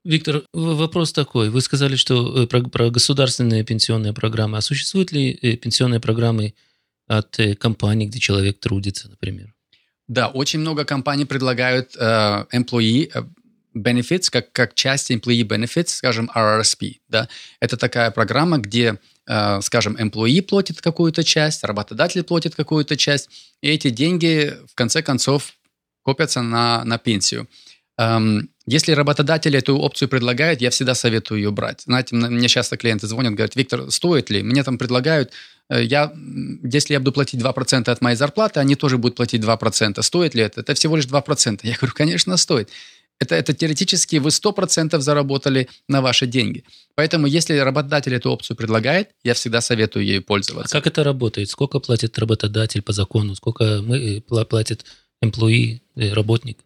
[0.04, 1.50] Виктор, вопрос такой.
[1.50, 4.58] Вы сказали, что э, про, про государственные пенсионные программы.
[4.58, 6.54] А существуют ли э, пенсионные программы
[7.08, 9.54] от э, компаний, где человек трудится, например?
[10.08, 13.12] Да, очень много компаний предлагают э, employee
[13.76, 16.98] benefits, как, как часть employee benefits, скажем, RRSP.
[17.10, 17.28] Да?
[17.60, 23.30] Это такая программа, где скажем, employee платит какую-то часть, работодатель платит какую-то часть,
[23.62, 25.54] и эти деньги в конце концов
[26.04, 27.48] копятся на, на пенсию.
[27.98, 31.82] Эм, если работодатель эту опцию предлагает, я всегда советую ее брать.
[31.82, 34.44] Знаете, мне часто клиенты звонят, говорят, Виктор, стоит ли?
[34.44, 35.32] Мне там предлагают,
[35.70, 36.12] э, я,
[36.64, 40.02] если я буду платить 2% от моей зарплаты, они тоже будут платить 2%.
[40.02, 40.62] Стоит ли это?
[40.62, 41.60] Это всего лишь 2%.
[41.64, 42.70] Я говорю, конечно, стоит.
[43.20, 46.64] Это, это теоретически вы 100% заработали на ваши деньги.
[46.96, 50.78] Поэтому, если работодатель эту опцию предлагает, я всегда советую ей пользоваться.
[50.78, 51.50] А как это работает?
[51.50, 53.36] Сколько платит работодатель по закону?
[53.36, 54.86] Сколько мы, э, платит
[55.24, 56.60] employee, э, работник?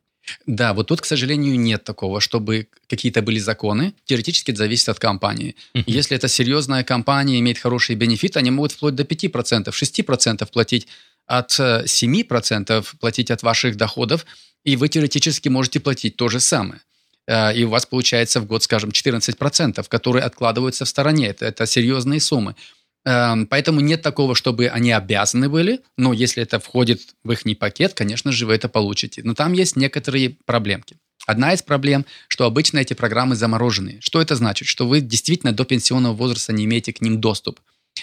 [0.46, 3.94] Да, вот тут, к сожалению, нет такого, чтобы какие-то были законы.
[4.06, 5.56] Теоретически это зависит от компании.
[5.74, 5.84] Uh-huh.
[5.88, 10.88] Если это серьезная компания, имеет хорошие бенефиты, они могут вплоть до 5%, 6% платить
[11.26, 14.26] от 7% э, платить от ваших доходов,
[14.64, 16.82] и вы теоретически можете платить то же самое.
[17.28, 21.28] Э, и у вас получается в год, скажем, 14%, которые откладываются в стороне.
[21.28, 22.56] Это, это серьезные суммы.
[23.06, 27.94] Эм, поэтому нет такого, чтобы они обязаны были, но если это входит в их пакет,
[27.94, 29.22] конечно же, вы это получите.
[29.24, 30.98] Но там есть некоторые проблемки.
[31.26, 34.02] Одна из проблем, что обычно эти программы замороженные.
[34.02, 34.68] Что это значит?
[34.68, 37.60] Что вы действительно до пенсионного возраста не имеете к ним доступ.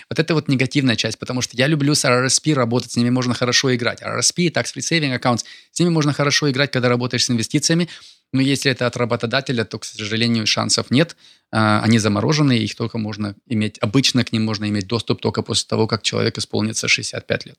[0.08, 3.34] Вот это вот негативная часть, потому что я люблю с RRSP работать, с ними можно
[3.34, 4.02] хорошо играть.
[4.02, 7.88] RRSP, Tax Free Saving Accounts, с ними можно хорошо играть, когда работаешь с инвестициями,
[8.32, 11.16] но если это от работодателя, то, к сожалению, шансов нет.
[11.52, 15.66] А, они заморожены, их только можно иметь, обычно к ним можно иметь доступ только после
[15.68, 17.56] того, как человек исполнится 65 лет.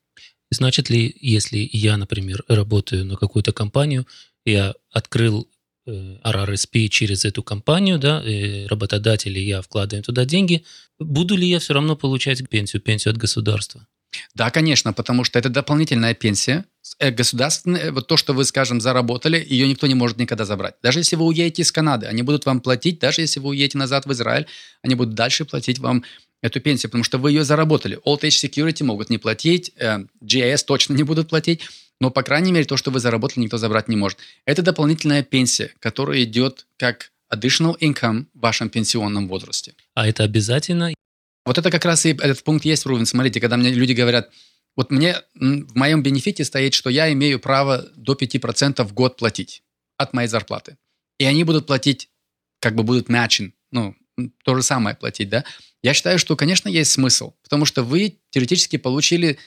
[0.49, 4.07] Значит ли, если я, например, работаю на какую-то компанию,
[4.45, 5.49] я открыл
[5.87, 8.23] RRSP э, через эту компанию, да,
[8.67, 10.63] работодатели, я вкладываю туда деньги,
[10.99, 13.87] буду ли я все равно получать пенсию, пенсию от государства?
[14.33, 16.65] Да, конечно, потому что это дополнительная пенсия,
[16.99, 20.75] э, государственная, вот то, что вы, скажем, заработали, ее никто не может никогда забрать.
[20.81, 24.05] Даже если вы уедете из Канады, они будут вам платить, даже если вы уедете назад
[24.05, 24.47] в Израиль,
[24.81, 26.03] они будут дальше платить вам
[26.41, 27.99] эту пенсию, потому что вы ее заработали.
[28.05, 31.61] Old Age Security могут не платить, э, GIS точно не будут платить,
[31.99, 34.19] но, по крайней мере, то, что вы заработали, никто забрать не может.
[34.45, 39.73] Это дополнительная пенсия, которая идет как additional income в вашем пенсионном возрасте.
[39.93, 40.93] А это обязательно?
[41.45, 43.05] Вот это как раз и этот пункт есть, Рувен.
[43.05, 44.29] Смотрите, когда мне люди говорят,
[44.75, 49.63] вот мне в моем бенефите стоит, что я имею право до 5% в год платить
[49.97, 50.77] от моей зарплаты.
[51.17, 52.09] И они будут платить,
[52.59, 53.95] как бы будут matching, ну,
[54.43, 55.45] то же самое платить, да.
[55.81, 59.39] Я считаю, что, конечно, есть смысл, потому что вы теоретически получили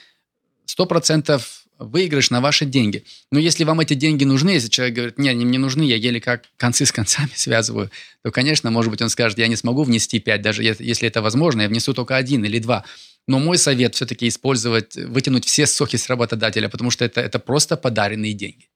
[0.65, 1.41] 100%
[1.81, 3.03] выигрыш на ваши деньги.
[3.31, 6.21] Но если вам эти деньги нужны, если человек говорит, нет, они мне нужны, я еле
[6.21, 7.91] как концы с концами связываю,
[8.23, 11.61] то, конечно, может быть, он скажет, я не смогу внести 5, даже если это возможно,
[11.61, 12.85] я внесу только один или два.
[13.27, 17.77] Но мой совет все-таки использовать, вытянуть все соки с работодателя, потому что это, это просто
[17.77, 18.67] подаренные деньги.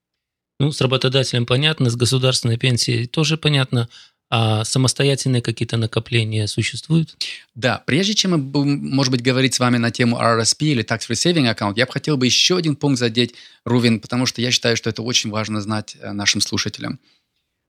[0.58, 3.88] Ну, с работодателем понятно, с государственной пенсией тоже понятно.
[4.28, 7.16] А самостоятельные какие-то накопления существуют?
[7.54, 11.08] Да, прежде чем мы будем, может быть, говорить с вами на тему RRSP или Tax
[11.08, 13.34] Free Saving Account, я бы хотел бы еще один пункт задеть,
[13.64, 16.98] Рувин, потому что я считаю, что это очень важно знать э, нашим слушателям.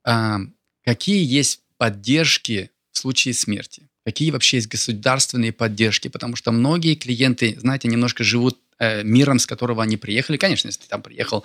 [0.04, 0.40] А,
[0.84, 3.88] какие есть поддержки в случае смерти?
[4.04, 6.08] Какие вообще есть государственные поддержки?
[6.08, 10.38] Потому что многие клиенты, знаете, немножко живут э, миром, с которого они приехали.
[10.38, 11.44] Конечно, если ты там приехал,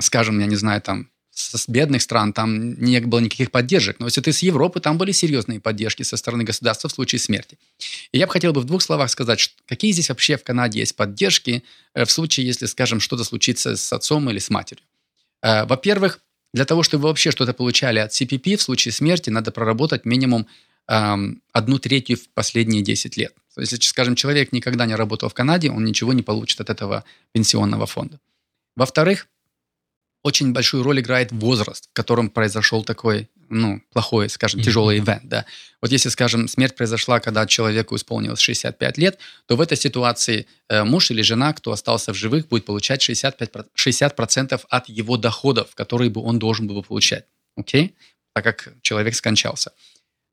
[0.00, 3.98] скажем, я не знаю, там с бедных стран там не было никаких поддержек.
[3.98, 7.58] Но если ты с Европы, там были серьезные поддержки со стороны государства в случае смерти.
[8.12, 10.94] И я бы хотел бы в двух словах сказать, какие здесь вообще в Канаде есть
[10.94, 14.84] поддержки э, в случае, если, скажем, что-то случится с отцом или с матерью.
[15.42, 16.20] Э, во-первых,
[16.52, 20.46] для того, чтобы вы вообще что-то получали от CPP в случае смерти, надо проработать минимум
[20.86, 23.34] одну третью в последние 10 лет.
[23.54, 26.68] То есть, если, скажем, человек никогда не работал в Канаде, он ничего не получит от
[26.68, 28.20] этого пенсионного фонда.
[28.76, 29.26] Во-вторых,
[30.24, 35.44] очень большую роль играет возраст, в котором произошел такой, ну, плохой, скажем, тяжелый ивент, да.
[35.82, 40.82] Вот если, скажем, смерть произошла, когда человеку исполнилось 65 лет, то в этой ситуации э,
[40.82, 46.08] муж или жена, кто остался в живых, будет получать 65, 60% от его доходов, которые
[46.08, 47.84] бы он должен был получать, окей?
[47.84, 47.92] Okay?
[48.34, 49.72] Так как человек скончался.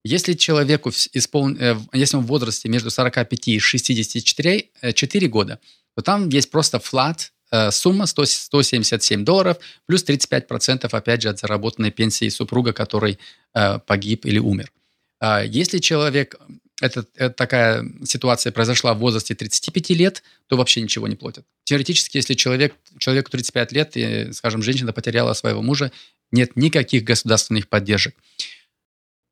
[0.06, 1.50] Если человеку испол...
[1.60, 5.60] Э, если он в возрасте между 45 и 64 4 э, года,
[5.98, 7.41] то там есть просто флат Э,
[7.72, 13.20] сумма 100, 177 долларов, плюс 35% опять же от заработанной пенсии супруга, который
[13.54, 14.72] э, погиб или умер.
[15.20, 16.36] А если человек,
[16.82, 21.46] это, это такая ситуация произошла в возрасте 35 лет, то вообще ничего не платят.
[21.64, 25.92] Теоретически, если человек, человеку 35 лет, и, скажем, женщина потеряла своего мужа,
[26.32, 28.16] нет никаких государственных поддержек.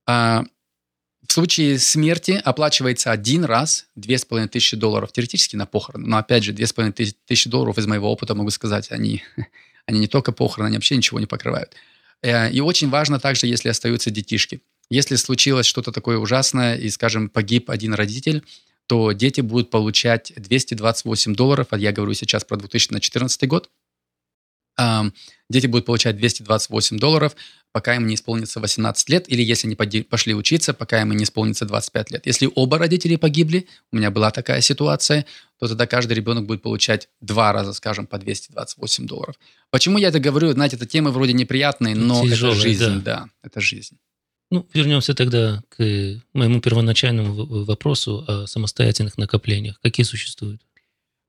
[0.06, 0.44] А
[1.30, 6.08] в случае смерти оплачивается один раз 2500 долларов теоретически на похороны.
[6.08, 9.22] Но опять же, 2500 долларов из моего опыта, могу сказать, они,
[9.86, 11.76] они не только похороны, они вообще ничего не покрывают.
[12.24, 14.62] Э, и очень важно также, если остаются детишки.
[14.90, 18.44] Если случилось что-то такое ужасное, и, скажем, погиб один родитель,
[18.88, 23.70] то дети будут получать 228 долларов, а я говорю сейчас про 2014 год,
[25.50, 27.36] дети будут получать 228 долларов,
[27.72, 31.66] пока им не исполнится 18 лет, или если они пошли учиться, пока им не исполнится
[31.66, 32.26] 25 лет.
[32.26, 35.26] Если оба родителей погибли, у меня была такая ситуация,
[35.60, 39.36] то тогда каждый ребенок будет получать два раза, скажем, по 228 долларов.
[39.70, 40.52] Почему я это говорю?
[40.54, 43.02] Знаете, эта тема вроде неприятная, но Тяжелая, это жизнь, да.
[43.02, 43.98] да, это жизнь.
[44.52, 45.78] Ну, вернемся тогда к
[46.34, 49.80] моему первоначальному вопросу о самостоятельных накоплениях.
[49.82, 50.62] Какие существуют?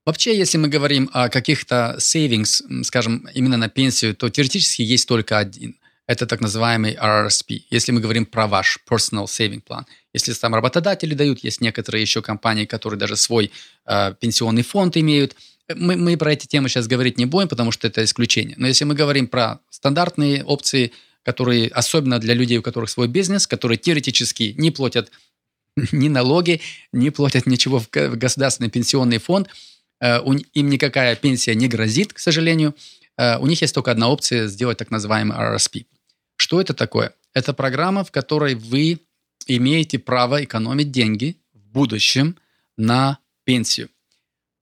[0.06, 5.38] Вообще, если мы говорим о каких-то savings, скажем, именно на пенсию, то теоретически есть только
[5.38, 5.76] один.
[6.06, 9.84] Это так называемый RRSP, если мы говорим про ваш personal saving plan.
[10.12, 13.52] Если там работодатели дают, есть некоторые еще компании, которые даже свой
[13.86, 15.36] э, пенсионный фонд имеют.
[15.72, 18.56] Мы, мы про эти темы сейчас говорить не будем, потому что это исключение.
[18.58, 23.46] Но если мы говорим про стандартные опции, которые особенно для людей, у которых свой бизнес,
[23.46, 25.12] которые теоретически не платят
[25.92, 26.60] ни налоги,
[26.92, 32.74] не платят ничего в государственный пенсионный фонд, Э, им никакая пенсия не грозит, к сожалению.
[33.16, 35.86] Э, у них есть только одна опция сделать так называемый RRSP.
[36.36, 37.12] Что это такое?
[37.34, 39.00] Это программа, в которой вы
[39.46, 42.36] имеете право экономить деньги в будущем
[42.76, 43.88] на пенсию.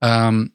[0.01, 0.53] Эм,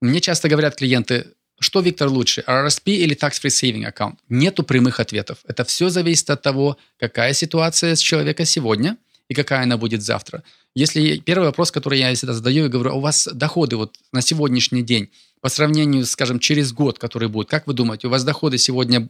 [0.00, 1.26] мне часто говорят клиенты,
[1.60, 4.16] что, Виктор, лучше, RRSP или Tax Free Saving Account?
[4.28, 5.38] Нету прямых ответов.
[5.46, 8.96] Это все зависит от того, какая ситуация с человека сегодня–
[9.32, 10.42] и какая она будет завтра.
[10.74, 14.22] Если первый вопрос, который я всегда задаю, я говорю, а у вас доходы вот на
[14.22, 18.56] сегодняшний день по сравнению, скажем, через год, который будет, как вы думаете, у вас доходы
[18.56, 19.08] сегодня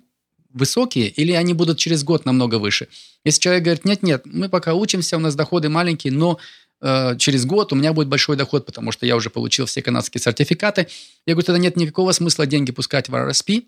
[0.51, 2.88] высокие или они будут через год намного выше?
[3.25, 6.38] Если человек говорит, нет-нет, мы пока учимся, у нас доходы маленькие, но
[6.81, 10.20] э, через год у меня будет большой доход, потому что я уже получил все канадские
[10.20, 10.88] сертификаты.
[11.27, 13.66] Я говорю, тогда нет никакого смысла деньги пускать в RSP.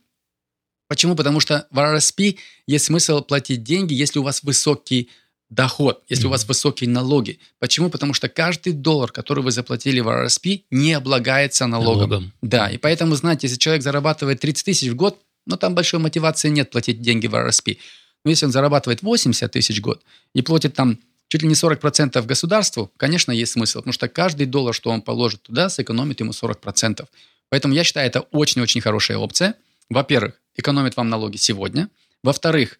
[0.89, 1.15] Почему?
[1.15, 5.11] Потому что в RSP есть смысл платить деньги, если у вас высокий
[5.55, 6.29] доход, если mm-hmm.
[6.29, 7.39] у вас высокие налоги.
[7.59, 7.91] Почему?
[7.91, 12.11] Потому что каждый доллар, который вы заплатили в RSP, не облагается налогом.
[12.11, 12.33] налогом.
[12.43, 16.49] Да, и поэтому, знаете, если человек зарабатывает 30 тысяч в год, ну, там большой мотивации
[16.49, 17.79] нет платить деньги в RSP.
[18.25, 20.03] Но если он зарабатывает 80 тысяч в год
[20.35, 24.75] и платит там чуть ли не 40% государству, конечно, есть смысл, потому что каждый доллар,
[24.75, 27.07] что он положит туда, сэкономит ему 40%.
[27.51, 29.55] Поэтому я считаю, это очень-очень хорошая опция.
[29.91, 31.89] Во-первых, экономит вам налоги сегодня.
[32.23, 32.79] Во-вторых,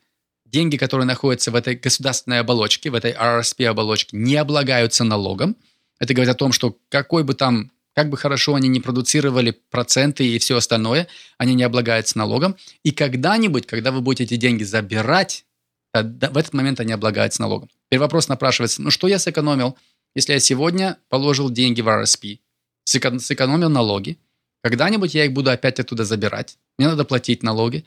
[0.55, 5.57] деньги, которые находятся в этой государственной оболочке, в этой RSP-оболочке, не облагаются налогом.
[5.99, 10.25] Это говорит о том, что какой бы там, как бы хорошо они не продуцировали проценты
[10.25, 12.55] и все остальное, они не облагаются налогом.
[12.85, 15.45] И когда-нибудь, когда вы будете эти деньги забирать,
[15.93, 17.69] в этот момент они облагаются налогом.
[17.87, 19.77] Теперь вопрос напрашивается, ну что я сэкономил,
[20.15, 22.39] если я сегодня положил деньги в RSP,
[22.85, 24.19] сэкономил налоги,
[24.63, 27.85] когда-нибудь я их буду опять оттуда забирать, мне надо платить налоги.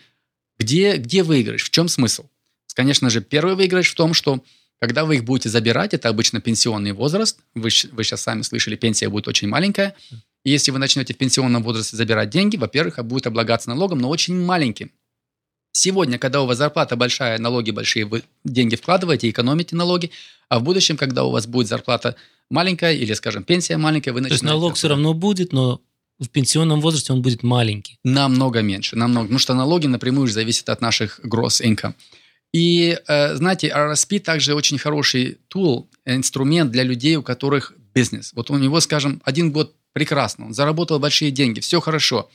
[0.60, 1.64] Где, где выигрыш?
[1.64, 2.26] В чем смысл?
[2.78, 4.44] Конечно же, первый выигрыш в том, что
[4.80, 9.10] когда вы их будете забирать, это обычно пенсионный возраст, вы, вы сейчас сами слышали, пенсия
[9.10, 9.96] будет очень маленькая.
[10.44, 14.40] И если вы начнете в пенсионном возрасте забирать деньги, во-первых, будет облагаться налогом, но очень
[14.40, 14.92] маленьким.
[15.72, 20.12] Сегодня, когда у вас зарплата большая, налоги большие, вы деньги вкладываете, экономите налоги,
[20.48, 22.16] а в будущем, когда у вас будет зарплата
[22.52, 24.42] маленькая или, скажем, пенсия маленькая, вы начинаете...
[24.42, 25.82] То есть налог все равно будет, но
[26.20, 27.98] в пенсионном возрасте он будет маленький.
[28.04, 29.26] Намного меньше, намного.
[29.26, 31.96] Потому что налоги напрямую зависят от наших gross income.
[32.54, 38.32] И, э, знаете, RSP также очень хороший тул, инструмент для людей, у которых бизнес.
[38.34, 42.30] Вот у него, скажем, один год прекрасно, он заработал большие деньги, все хорошо.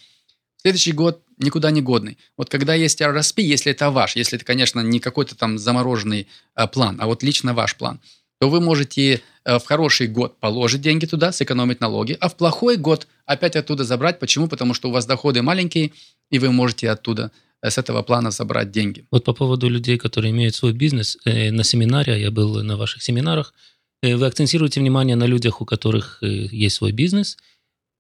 [0.57, 2.19] Следующий год никуда не годный.
[2.37, 6.67] Вот когда есть RSP, если это ваш, если это, конечно, не какой-то там замороженный э,
[6.69, 8.01] план, а вот лично ваш план–
[8.43, 12.77] то вы можете э, в хороший год положить деньги туда, сэкономить налоги, а в плохой
[12.77, 14.19] год опять оттуда забрать.
[14.19, 14.49] Почему?
[14.49, 15.93] Потому что у вас доходы маленькие,
[16.29, 17.29] и вы можете оттуда э,
[17.71, 19.07] с этого плана забрать деньги.
[19.11, 23.03] Вот по поводу людей, которые имеют свой бизнес, э, на семинаре, я был на ваших
[23.03, 23.55] семинарах,
[24.03, 27.37] вы акцентируете внимание на людях, у которых есть свой бизнес.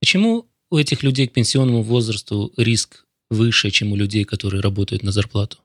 [0.00, 5.12] Почему у этих людей к пенсионному возрасту риск выше, чем у людей, которые работают на
[5.12, 5.58] зарплату?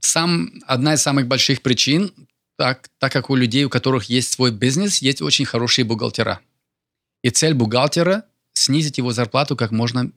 [0.00, 2.12] Сам, одна из самых больших причин
[2.56, 6.40] так, так как у людей, у которых есть свой бизнес, есть очень хорошие бухгалтера.
[7.22, 8.24] И цель бухгалтера–
[8.54, 10.10] снизить его зарплату как можно,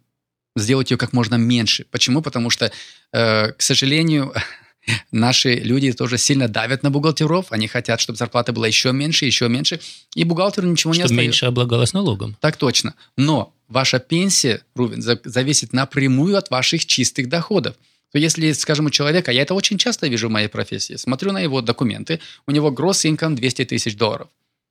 [0.56, 1.86] сделать ее как можно меньше.
[1.92, 2.22] Почему?
[2.22, 2.72] Потому что,
[3.14, 4.34] э, к сожалению,
[5.12, 7.52] наши люди тоже сильно давят на бухгалтеров.
[7.52, 9.80] Они хотят, чтобы зарплата была еще меньше, еще меньше.
[10.16, 11.22] И бухгалтеру ничего чтобы не остается.
[11.22, 12.38] меньше облагалось налогом.
[12.40, 12.96] Так точно.
[13.18, 17.76] Но ваша пенсия, Рувен, зависит напрямую от ваших чистых доходов
[18.12, 21.40] то если, скажем, у человека, я это очень часто вижу в моей профессии, смотрю на
[21.40, 24.28] его документы, у него gross income 200 тысяч долларов,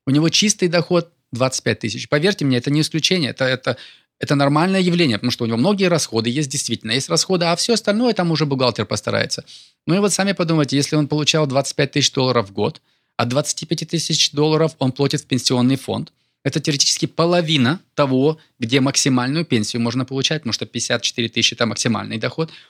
[0.06, 2.08] у него чистый доход 25 тысяч.
[2.08, 3.76] Поверьте мне, это не исключение, это, это,
[4.20, 7.72] это нормальное явление, потому что у него многие расходы есть действительно, есть расходы, а все
[7.72, 9.44] остальное там уже бухгалтер постарается.
[9.86, 12.82] Ну и вот сами подумайте, если он получал 25 тысяч долларов в год,
[13.16, 16.12] а 25 тысяч долларов он платит в пенсионный фонд,
[16.44, 22.18] это теоретически половина того, где максимальную пенсию можно получать, потому что 54 тысячи– это максимальный
[22.18, 22.50] доход–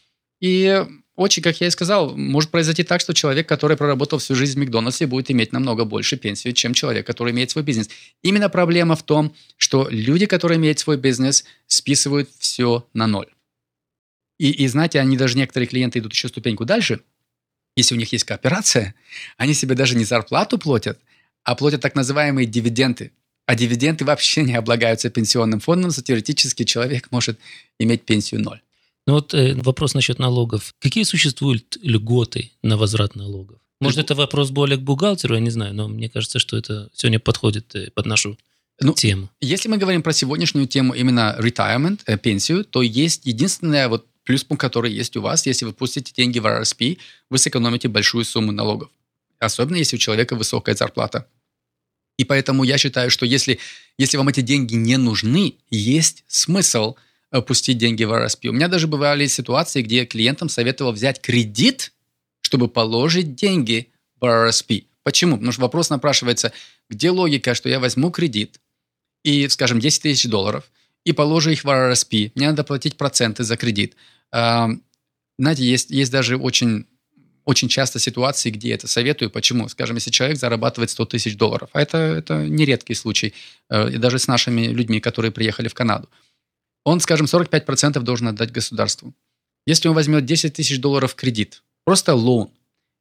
[0.40, 0.86] и
[1.20, 4.59] очень, как я и сказал, может произойти так, что человек, который проработал всю жизнь в
[4.59, 7.90] Макдональдсе, будет иметь намного больше пенсию, чем человек, который имеет свой бизнес.
[8.22, 13.26] Именно проблема в том, что люди, которые имеют свой бизнес, списывают все на ноль.
[14.38, 17.00] И, и знаете, они даже некоторые клиенты идут еще ступеньку дальше.
[17.76, 18.94] Если у них есть кооперация,
[19.37, 20.98] они себе даже не зарплату платят,
[21.44, 23.12] а платят так называемые дивиденды.
[23.44, 27.38] А дивиденды вообще не облагаются пенсионным фондом, so теоретически человек может
[27.78, 28.62] иметь пенсию ноль.
[29.06, 30.74] Ну вот э, вопрос насчет налогов.
[30.78, 33.58] Какие существуют льготы на возврат налогов?
[33.80, 37.18] Может, это вопрос более к бухгалтеру, я не знаю, но мне кажется, что это сегодня
[37.18, 38.38] подходит э, под нашу
[38.80, 39.30] ну, тему.
[39.40, 44.60] Если мы говорим про сегодняшнюю тему именно retirement, э, пенсию, то есть единственная вот плюс-пункт,
[44.60, 46.98] который есть у вас, если вы пустите деньги в RSP,
[47.30, 48.90] вы сэкономите большую сумму налогов.
[49.38, 51.26] Особенно, если у человека высокая зарплата.
[52.18, 53.58] И поэтому я считаю, что если,
[53.96, 56.96] если вам эти деньги не нужны, есть смысл–
[57.46, 58.48] пустить деньги в RSP.
[58.48, 61.92] У меня даже бывали ситуации, где я клиентам советовал взять кредит,
[62.40, 64.87] чтобы положить деньги в RSP.
[65.02, 65.37] Почему?
[65.37, 66.52] Потому что вопрос напрашивается,
[66.88, 68.60] где логика, что я возьму кредит
[69.22, 70.70] и, скажем, 10 тысяч долларов
[71.04, 72.33] и положу их в RSP.
[72.35, 73.94] Мне надо платить проценты за кредит.
[74.33, 76.87] Знаете, есть, есть даже очень
[77.46, 79.31] очень часто ситуации, где я это советую.
[79.31, 79.68] Почему?
[79.68, 83.35] Скажем, если человек зарабатывает 100 тысяч долларов, а это, это не редкий случай,
[83.70, 86.08] э, и даже с нашими людьми, которые приехали в Канаду
[86.85, 89.14] он, скажем, 45% должен отдать государству.
[89.66, 92.50] Если он возьмет 10 тысяч долларов в кредит, просто лоун,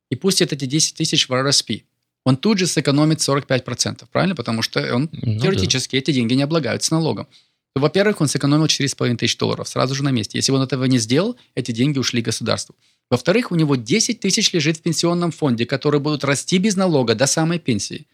[0.09, 1.83] и пустит эти 10 тысяч в RSP,
[2.25, 4.35] он тут же сэкономит 45%, правильно?
[4.35, 5.99] Потому что он ну, теоретически да.
[5.99, 7.27] эти деньги не облагаются налогом.
[7.75, 10.37] Во-первых, он сэкономил 4,5 тысяч долларов сразу же на месте.
[10.37, 12.75] Если бы он этого не сделал, эти деньги ушли государству.
[13.09, 17.25] Во-вторых, у него 10 тысяч лежит в пенсионном фонде, которые будут расти без налога до
[17.25, 18.05] самой пенсии.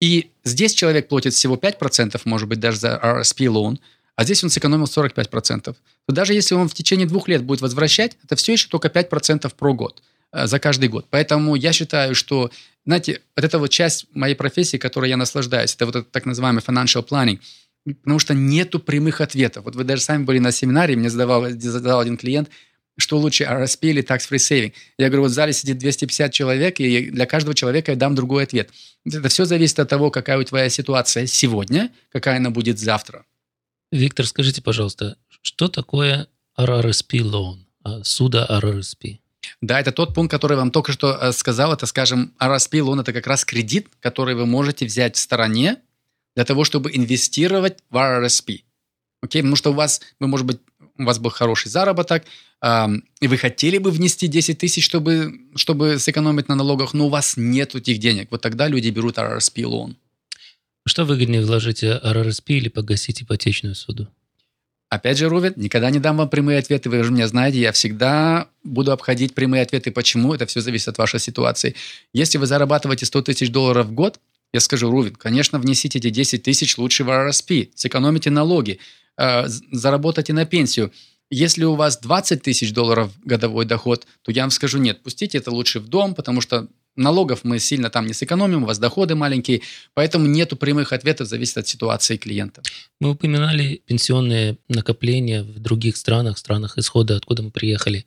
[0.00, 3.78] И здесь человек платит всего 5%, может быть, даже за RSP лоун,
[4.16, 5.62] а здесь он сэкономил 45%.
[5.62, 5.76] То
[6.08, 9.74] даже если он в течение двух лет будет возвращать, это все еще только 5% про
[9.74, 10.02] год,
[10.32, 11.06] э, за каждый год.
[11.10, 12.50] Поэтому я считаю, что,
[12.84, 16.62] знаете, вот эта вот часть моей профессии, которой я наслаждаюсь, это вот этот так называемый
[16.62, 17.38] financial planning–
[17.84, 19.64] потому что нету прямых ответов.
[19.64, 22.48] Вот вы даже сами были на семинаре, мне задавал, задал один клиент,
[22.98, 24.72] что лучше, RSP или tax-free saving.
[24.98, 28.44] Я говорю, вот в зале сидит 250 человек, и для каждого человека я дам другой
[28.44, 28.70] ответ.
[29.04, 33.24] Это все зависит от того, какая у твоя ситуация сегодня, какая она будет завтра.
[33.92, 36.26] Виктор, скажите, пожалуйста, что такое
[36.58, 37.58] RRSP loan,
[38.02, 39.18] суда RRSP?
[39.60, 41.74] Да, это тот пункт, который вам только что э, сказал.
[41.74, 45.76] Это, скажем, RSP loan– это как раз кредит, который вы можете взять в стороне
[46.34, 48.62] для того, чтобы инвестировать в RRSP.
[49.20, 50.60] Окей, потому что у вас, вы, может быть,
[50.98, 52.24] у вас был хороший заработок,
[52.62, 52.86] э,
[53.20, 57.36] и вы хотели бы внести 10 тысяч, чтобы, чтобы сэкономить на налогах, но у вас
[57.36, 58.28] нет этих денег.
[58.30, 59.96] Вот тогда люди берут RRSP лон.
[60.84, 64.08] Что выгоднее, вложить RRSP или погасить ипотечную суду?
[64.88, 66.90] Опять же, Рувет, никогда не дам вам прямые ответы.
[66.90, 69.90] Вы же меня знаете, я всегда буду обходить прямые ответы.
[69.90, 70.34] Почему?
[70.34, 71.76] Это все зависит от вашей ситуации.
[72.12, 74.20] Если вы зарабатываете 100 тысяч долларов в год,
[74.52, 78.80] я скажу, Рувин, конечно, внесите эти 10 тысяч лучше в RSP, сэкономите налоги,
[79.16, 80.92] э, заработайте на пенсию.
[81.30, 85.50] Если у вас 20 тысяч долларов годовой доход, то я вам скажу, нет, пустите это
[85.50, 89.62] лучше в дом, потому что налогов мы сильно там не сэкономим, у вас доходы маленькие,
[89.94, 92.62] поэтому нету прямых ответов, зависит от ситуации клиента.
[93.00, 98.04] Мы упоминали пенсионные накопления в других странах, странах исхода, откуда мы приехали.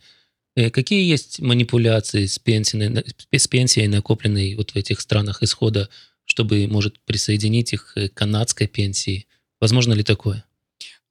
[0.56, 5.90] Э, какие есть манипуляции с пенсией, с пенсией накопленной вот в этих странах исхода?
[6.26, 9.28] чтобы, может, присоединить их к канадской пенсии.
[9.62, 10.44] Возможно ли такое?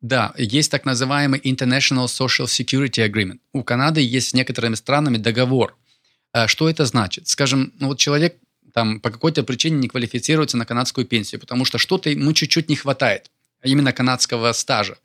[0.01, 3.39] Да, есть так называемый International Social Security Agreement.
[3.53, 5.79] У Канады есть с некоторыми странами договор.
[6.35, 7.29] А что это значит?
[7.29, 8.37] Скажем, ну вот человек
[8.73, 12.75] там по какой-то причине не квалифицируется на канадскую пенсию, потому что что-то ему чуть-чуть не
[12.75, 13.31] хватает,
[13.63, 14.99] именно канадского стажа.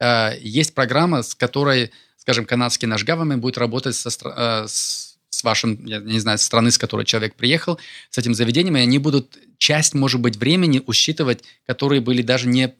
[0.00, 5.44] А, есть программа, с которой, скажем, канадский наш government будет работать со, а, с с
[5.44, 7.78] вашим, я не знаю, страны, с которой человек приехал,
[8.10, 12.74] с этим заведением, и они будут часть, может быть, времени усчитывать, которые были даже не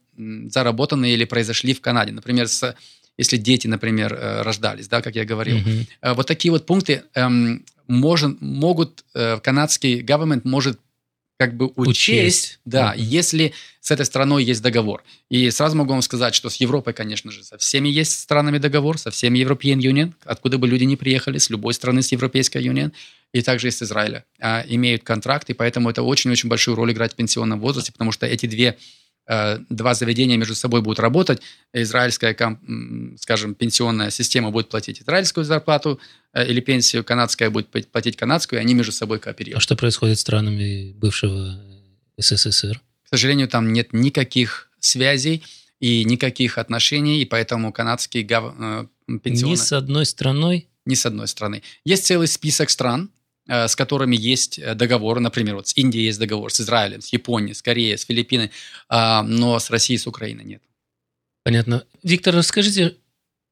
[0.51, 2.13] заработаны или произошли в Канаде.
[2.13, 2.77] Например, с,
[3.23, 5.59] если дети, например, э, рождались, да, как я говорил.
[5.59, 6.15] Mm-hmm.
[6.15, 10.79] Вот такие вот пункты эм, может, могут, э, канадский government может
[11.39, 12.61] как бы учесть, учесть.
[12.65, 13.01] да, mm-hmm.
[13.01, 15.03] если с этой страной есть договор.
[15.29, 18.97] И сразу могу вам сказать, что с Европой, конечно же, со всеми есть странами договор,
[18.97, 22.93] со всеми European Union, откуда бы люди ни приехали, с любой страны с Европейской Union,
[23.33, 27.17] и также из Израиля, а, имеют контракт, и поэтому это очень-очень большую роль играет в
[27.17, 28.77] пенсионном возрасте, потому что эти две
[29.27, 31.41] два заведения между собой будут работать,
[31.73, 32.37] израильская,
[33.19, 36.01] скажем, пенсионная система будет платить израильскую зарплату
[36.33, 39.59] э, или пенсию, канадская будет платить канадскую, и они между собой кооперируют.
[39.59, 41.61] А что происходит с странами бывшего
[42.19, 42.81] СССР?
[43.05, 45.45] К сожалению, там нет никаких связей
[45.79, 48.55] и никаких отношений, и поэтому канадские гав...
[48.59, 48.87] Э,
[49.23, 49.53] пенсионные...
[49.53, 50.69] Ни с одной страной?
[50.85, 51.63] Ни с одной страны.
[51.85, 56.19] Есть целый список стран, Э, с которыми есть э, договор, например, вот с Индией есть
[56.19, 58.51] договор, с Израилем, с Японией, с Кореей, с Филиппинами,
[58.89, 60.63] а, но с Россией, с Украиной нет.
[61.45, 61.85] Понятно.
[62.03, 62.97] Виктор, расскажите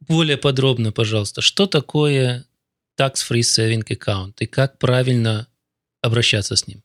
[0.01, 2.45] более подробно, пожалуйста, что такое
[2.99, 5.47] tax-free saving account и как правильно
[6.03, 6.83] обращаться с ним?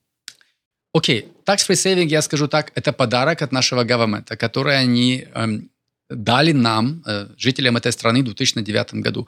[0.93, 1.27] Окей, okay.
[1.45, 5.69] tax-free saving, я скажу так, это подарок от нашего government, который они эм,
[6.09, 9.27] дали нам, э, жителям этой страны в 2009 году.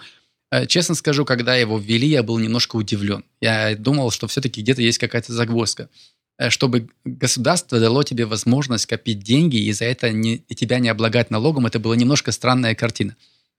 [0.52, 3.24] Э, честно скажу, когда его ввели, я был немножко удивлен.
[3.42, 5.90] Я думал, что все-таки где-то есть какая-то загвоздка.
[6.38, 10.90] Э, чтобы государство дало тебе возможность копить деньги и за это не, и тебя не
[10.90, 13.16] облагать налогом, это была немножко странная картина.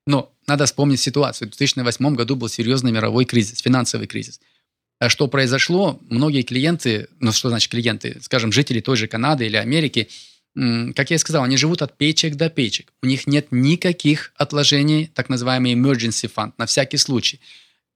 [0.07, 1.49] Но надо вспомнить ситуацию.
[1.49, 4.41] В 2008 году был серьезный мировой кризис, финансовый кризис.
[5.01, 6.01] А что произошло?
[6.09, 10.09] Многие клиенты, ну что значит клиенты, скажем, жители той же Канады или Америки–
[10.97, 12.93] как я и сказал, они живут от печек до печек.
[13.03, 17.41] У них нет никаких отложений, так называемый emergency fund, на всякий случай.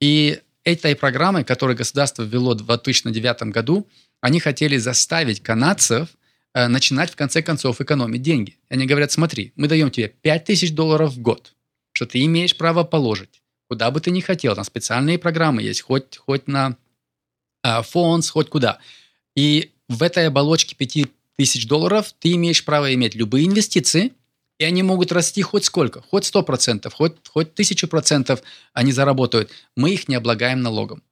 [0.00, 3.88] И этой программой, которую государство ввело в 2009 году,
[4.20, 6.10] они хотели заставить канадцев
[6.54, 8.58] э, начинать в конце концов экономить деньги.
[8.68, 11.54] Они говорят, смотри, мы даем тебе 5000 долларов в год,
[11.92, 14.54] что ты имеешь право положить, куда бы ты ни хотел.
[14.54, 16.76] Там специальные программы есть, хоть, хоть на
[17.64, 18.78] э, фонд, хоть куда.
[19.34, 24.12] И в этой оболочке 5 тысяч долларов, ты имеешь право иметь любые инвестиции,
[24.58, 28.40] и они могут расти хоть сколько, хоть 100%, хоть, хоть 1000%
[28.74, 29.50] они заработают.
[29.76, 31.02] Мы их не облагаем налогом.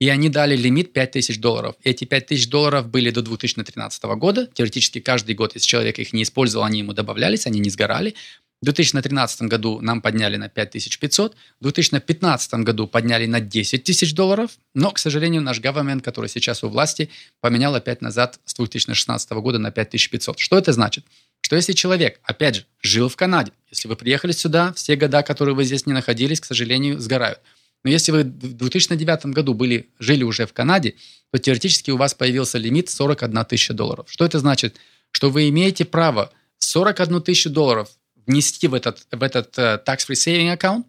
[0.00, 1.76] и они дали лимит 5000 долларов.
[1.84, 4.46] Эти 5000 долларов были до 2013 года.
[4.46, 8.14] Теоретически каждый год, если человек их не использовал, они ему добавлялись, они не сгорали.
[8.62, 14.50] В 2013 году нам подняли на 5500, в 2015 году подняли на 10 тысяч долларов,
[14.74, 17.08] но, к сожалению, наш government, который сейчас у власти,
[17.40, 20.38] поменял опять назад с 2016 года на 5500.
[20.38, 21.06] Что это значит?
[21.40, 25.54] Что если человек, опять же, жил в Канаде, если вы приехали сюда, все года, которые
[25.54, 27.40] вы здесь не находились, к сожалению, сгорают.
[27.82, 30.96] Но если вы в 2009 году были, жили уже в Канаде,
[31.32, 34.04] то теоретически у вас появился лимит 41 тысяча долларов.
[34.10, 34.76] Что это значит?
[35.12, 37.88] Что вы имеете право 41 тысячу долларов
[38.30, 40.86] внести в этот, в этот uh, tax-free saving аккаунт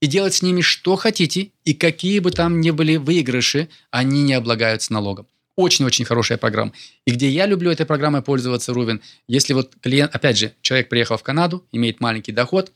[0.00, 4.34] и делать с ними что хотите, и какие бы там ни были выигрыши, они не
[4.34, 5.26] облагаются налогом.
[5.56, 6.72] Очень-очень хорошая программа.
[7.04, 11.18] И где я люблю этой программой пользоваться, Рувен, если вот клиент, опять же, человек приехал
[11.18, 12.72] в Канаду, имеет маленький доход,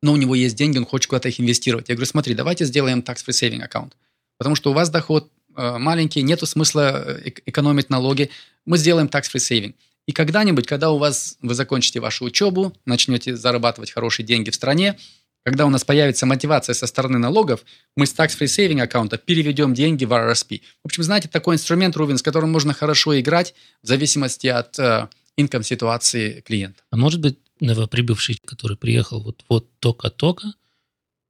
[0.00, 1.88] но у него есть деньги, он хочет куда-то их инвестировать.
[1.88, 3.96] Я говорю, смотри, давайте сделаем tax-free saving аккаунт.
[4.38, 8.30] Потому что у вас доход э, маленький, нету смысла э, экономить налоги.
[8.64, 9.74] Мы сделаем tax-free saving.
[10.08, 14.98] И когда-нибудь, когда у вас, вы закончите вашу учебу, начнете зарабатывать хорошие деньги в стране,
[15.44, 17.60] когда у нас появится мотивация со стороны налогов,
[17.94, 20.62] мы с tax-free saving аккаунта переведем деньги в RRSP.
[20.82, 25.08] В общем, знаете, такой инструмент, Рувин, с которым можно хорошо играть в зависимости от э,
[25.36, 26.82] инком ситуации клиента.
[26.90, 30.54] А может быть, новоприбывший, который приехал вот, вот только-только,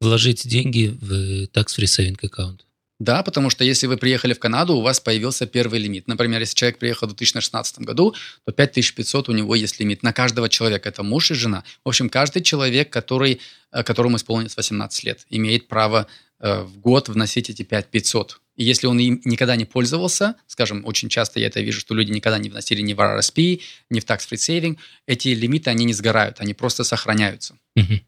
[0.00, 2.64] вложить деньги в tax-free saving аккаунт?
[2.98, 6.08] Да, потому что если вы приехали в Канаду, у вас появился первый лимит.
[6.08, 10.48] Например, если человек приехал в 2016 году, то 5500 у него есть лимит на каждого
[10.48, 10.88] человека.
[10.88, 11.62] Это муж и жена.
[11.84, 13.40] В общем, каждый человек, который,
[13.70, 16.08] э, которому исполнилось 18 лет, имеет право
[16.40, 18.40] э, в год вносить эти 5500.
[18.56, 22.10] И если он им никогда не пользовался, скажем, очень часто я это вижу, что люди
[22.10, 24.76] никогда не вносили ни в RRSP, ни в Tax Free Saving,
[25.06, 27.56] эти лимиты, они не сгорают, они просто сохраняются.
[27.76, 28.00] Угу.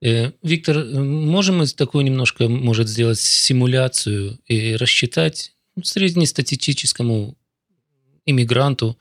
[0.00, 7.36] Э, Виктор, можем мы такую немножко, может, сделать симуляцию и рассчитать ну, среднестатистическому
[8.24, 8.98] иммигранту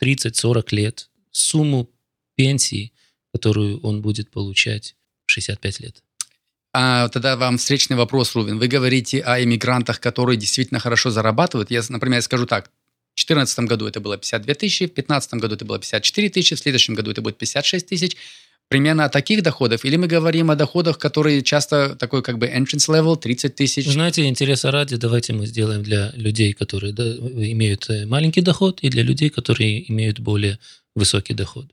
[0.00, 1.90] 30-40 лет сумму
[2.36, 2.92] пенсии,
[3.32, 6.02] которую он будет получать в 65 лет?
[6.72, 8.58] А тогда вам встречный вопрос, Рувин.
[8.58, 11.70] Вы говорите о иммигрантах, которые действительно хорошо зарабатывают.
[11.70, 12.70] Я, например, скажу так.
[13.14, 16.60] В 2014 году это было 52 тысячи, в 2015 году это было 54 тысячи, в
[16.60, 18.16] следующем году это будет 56 тысяч
[18.70, 22.88] примерно о таких доходах, или мы говорим о доходах, которые часто такой как бы entrance
[22.88, 23.86] level, 30 тысяч?
[23.86, 28.88] Знаете, интереса ради, давайте мы сделаем для людей, которые да, имеют э, маленький доход, и
[28.88, 30.58] для людей, которые имеют более
[30.94, 31.66] высокий доход.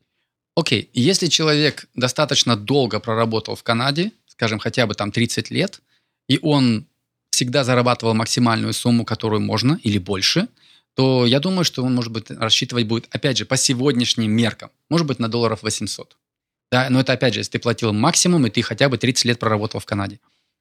[0.55, 0.89] Окей, okay.
[0.93, 5.81] если человек достаточно долго проработал в Канаде, скажем, хотя бы там 30 лет,
[6.27, 6.87] и он
[7.29, 10.47] всегда зарабатывал максимальную сумму, которую можно, или больше,
[10.95, 15.05] то я думаю, что он, может быть, рассчитывать будет, опять же, по сегодняшним меркам, может
[15.05, 16.17] быть, на долларов 800.
[16.71, 19.39] Да, но это опять же, если ты платил максимум, и ты хотя бы 30 лет
[19.39, 20.19] проработал в Канаде.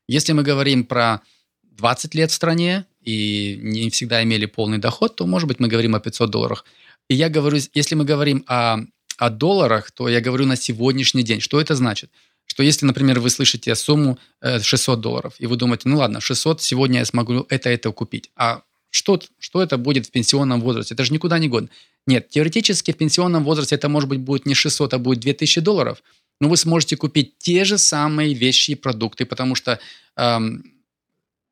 [0.08, 1.20] Если мы говорим про
[1.64, 5.94] 20 лет в стране и не всегда имели полный доход, то, может быть, мы говорим
[5.94, 6.64] о 500 долларах.
[7.08, 8.78] И я говорю, если мы говорим о,
[9.18, 11.40] о долларах, то я говорю на сегодняшний день.
[11.40, 12.10] Что это значит?
[12.46, 16.62] Что если, например, вы слышите сумму 600 э, долларов, и вы думаете, ну ладно, 600,
[16.62, 18.30] сегодня я смогу это-это купить.
[18.36, 20.94] А что, что это будет в пенсионном возрасте?
[20.94, 21.68] Это же никуда не годно.
[22.06, 26.02] Нет, теоретически в пенсионном возрасте это, может быть, будет не 600, а будет 2000 долларов,
[26.40, 29.80] но вы сможете купить те же самые вещи и продукты, потому что
[30.16, 30.64] эм,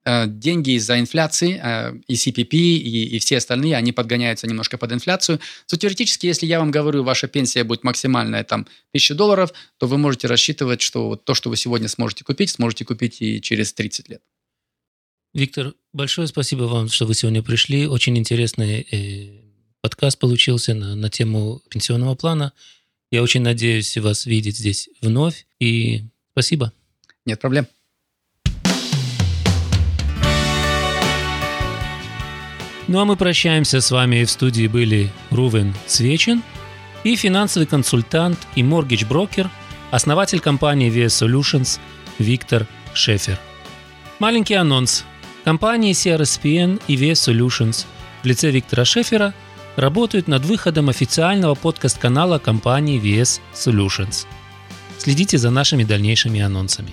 [0.05, 4.93] э, деньги из-за инфляции, э, и CPP, и, и все остальные, они подгоняются немножко под
[4.93, 5.41] инфляцию.
[5.67, 8.61] То теоретически, если я вам говорю, ваша пенсия будет максимальная там
[8.93, 12.85] 1000 долларов, то вы можете рассчитывать, что вот то, что вы сегодня сможете купить, сможете
[12.85, 14.23] купить и через 30 лет.
[15.35, 17.89] Виктор, большое спасибо вам, что вы сегодня пришли.
[17.89, 19.41] Очень интересный э,
[19.81, 22.53] подкаст получился на, на тему пенсионного плана.
[23.11, 25.45] Я очень надеюсь вас видеть здесь вновь.
[25.59, 26.73] И спасибо.
[27.27, 27.67] Нет проблем.
[32.87, 34.23] Ну а мы прощаемся с вами.
[34.23, 36.45] В студии были Рувен Свечин
[37.03, 39.51] и финансовый консультант и моргидж-брокер,
[39.91, 41.81] основатель компании VS Solutions
[42.21, 43.41] Виктор Шефер.
[44.21, 45.05] Маленький анонс–
[45.45, 47.85] Компании CRSPN и VS Solutions
[48.23, 49.35] в лице Виктора Шефера
[49.77, 54.25] работают над выходом официального подкаст-канала компании VS Solutions.
[54.97, 56.93] Следите за нашими дальнейшими анонсами.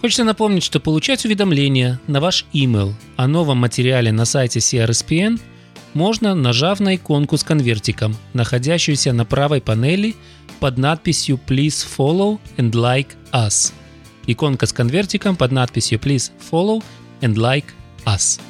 [0.00, 5.40] Хочется напомнить, что получать уведомления на ваш email о новом материале на сайте CRSPN
[5.94, 10.14] можно, нажав на иконку с конвертиком, находящуюся на правой панели
[10.60, 13.72] под надписью «Please follow and like us»
[14.26, 16.82] иконка с конвертиком под надписью «Please follow
[17.20, 17.66] and like
[18.04, 18.40] us».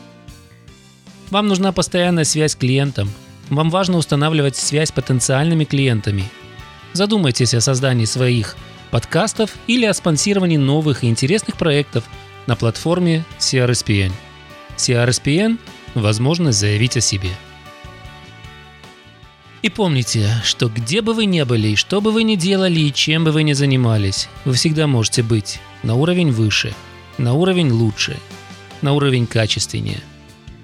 [1.31, 3.11] Вам нужна постоянная связь с клиентом.
[3.49, 6.25] Вам важно устанавливать связь с потенциальными клиентами.
[6.93, 8.57] Задумайтесь о создании своих
[8.91, 12.05] подкастов или о спонсировании новых и интересных проектов
[12.47, 14.12] на платформе CRSPN.
[14.77, 15.59] CRSPN–
[15.95, 17.31] возможность заявить о себе.
[19.63, 23.23] И помните, что где бы вы ни были, что бы вы ни делали, и чем
[23.23, 26.75] бы вы ни занимались, вы всегда можете быть на уровень выше,
[27.17, 28.17] на уровень лучше,
[28.83, 30.01] на уровень качественнее.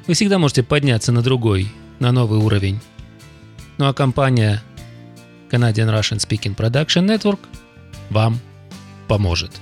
[0.09, 1.69] Вы всегда можете подняться на другой,
[2.01, 2.81] на новый уровень.
[3.77, 4.63] Ну а компания
[5.49, 7.39] Canadian Russian Speaking Production Network
[8.11, 8.41] вам
[9.07, 9.53] поможет.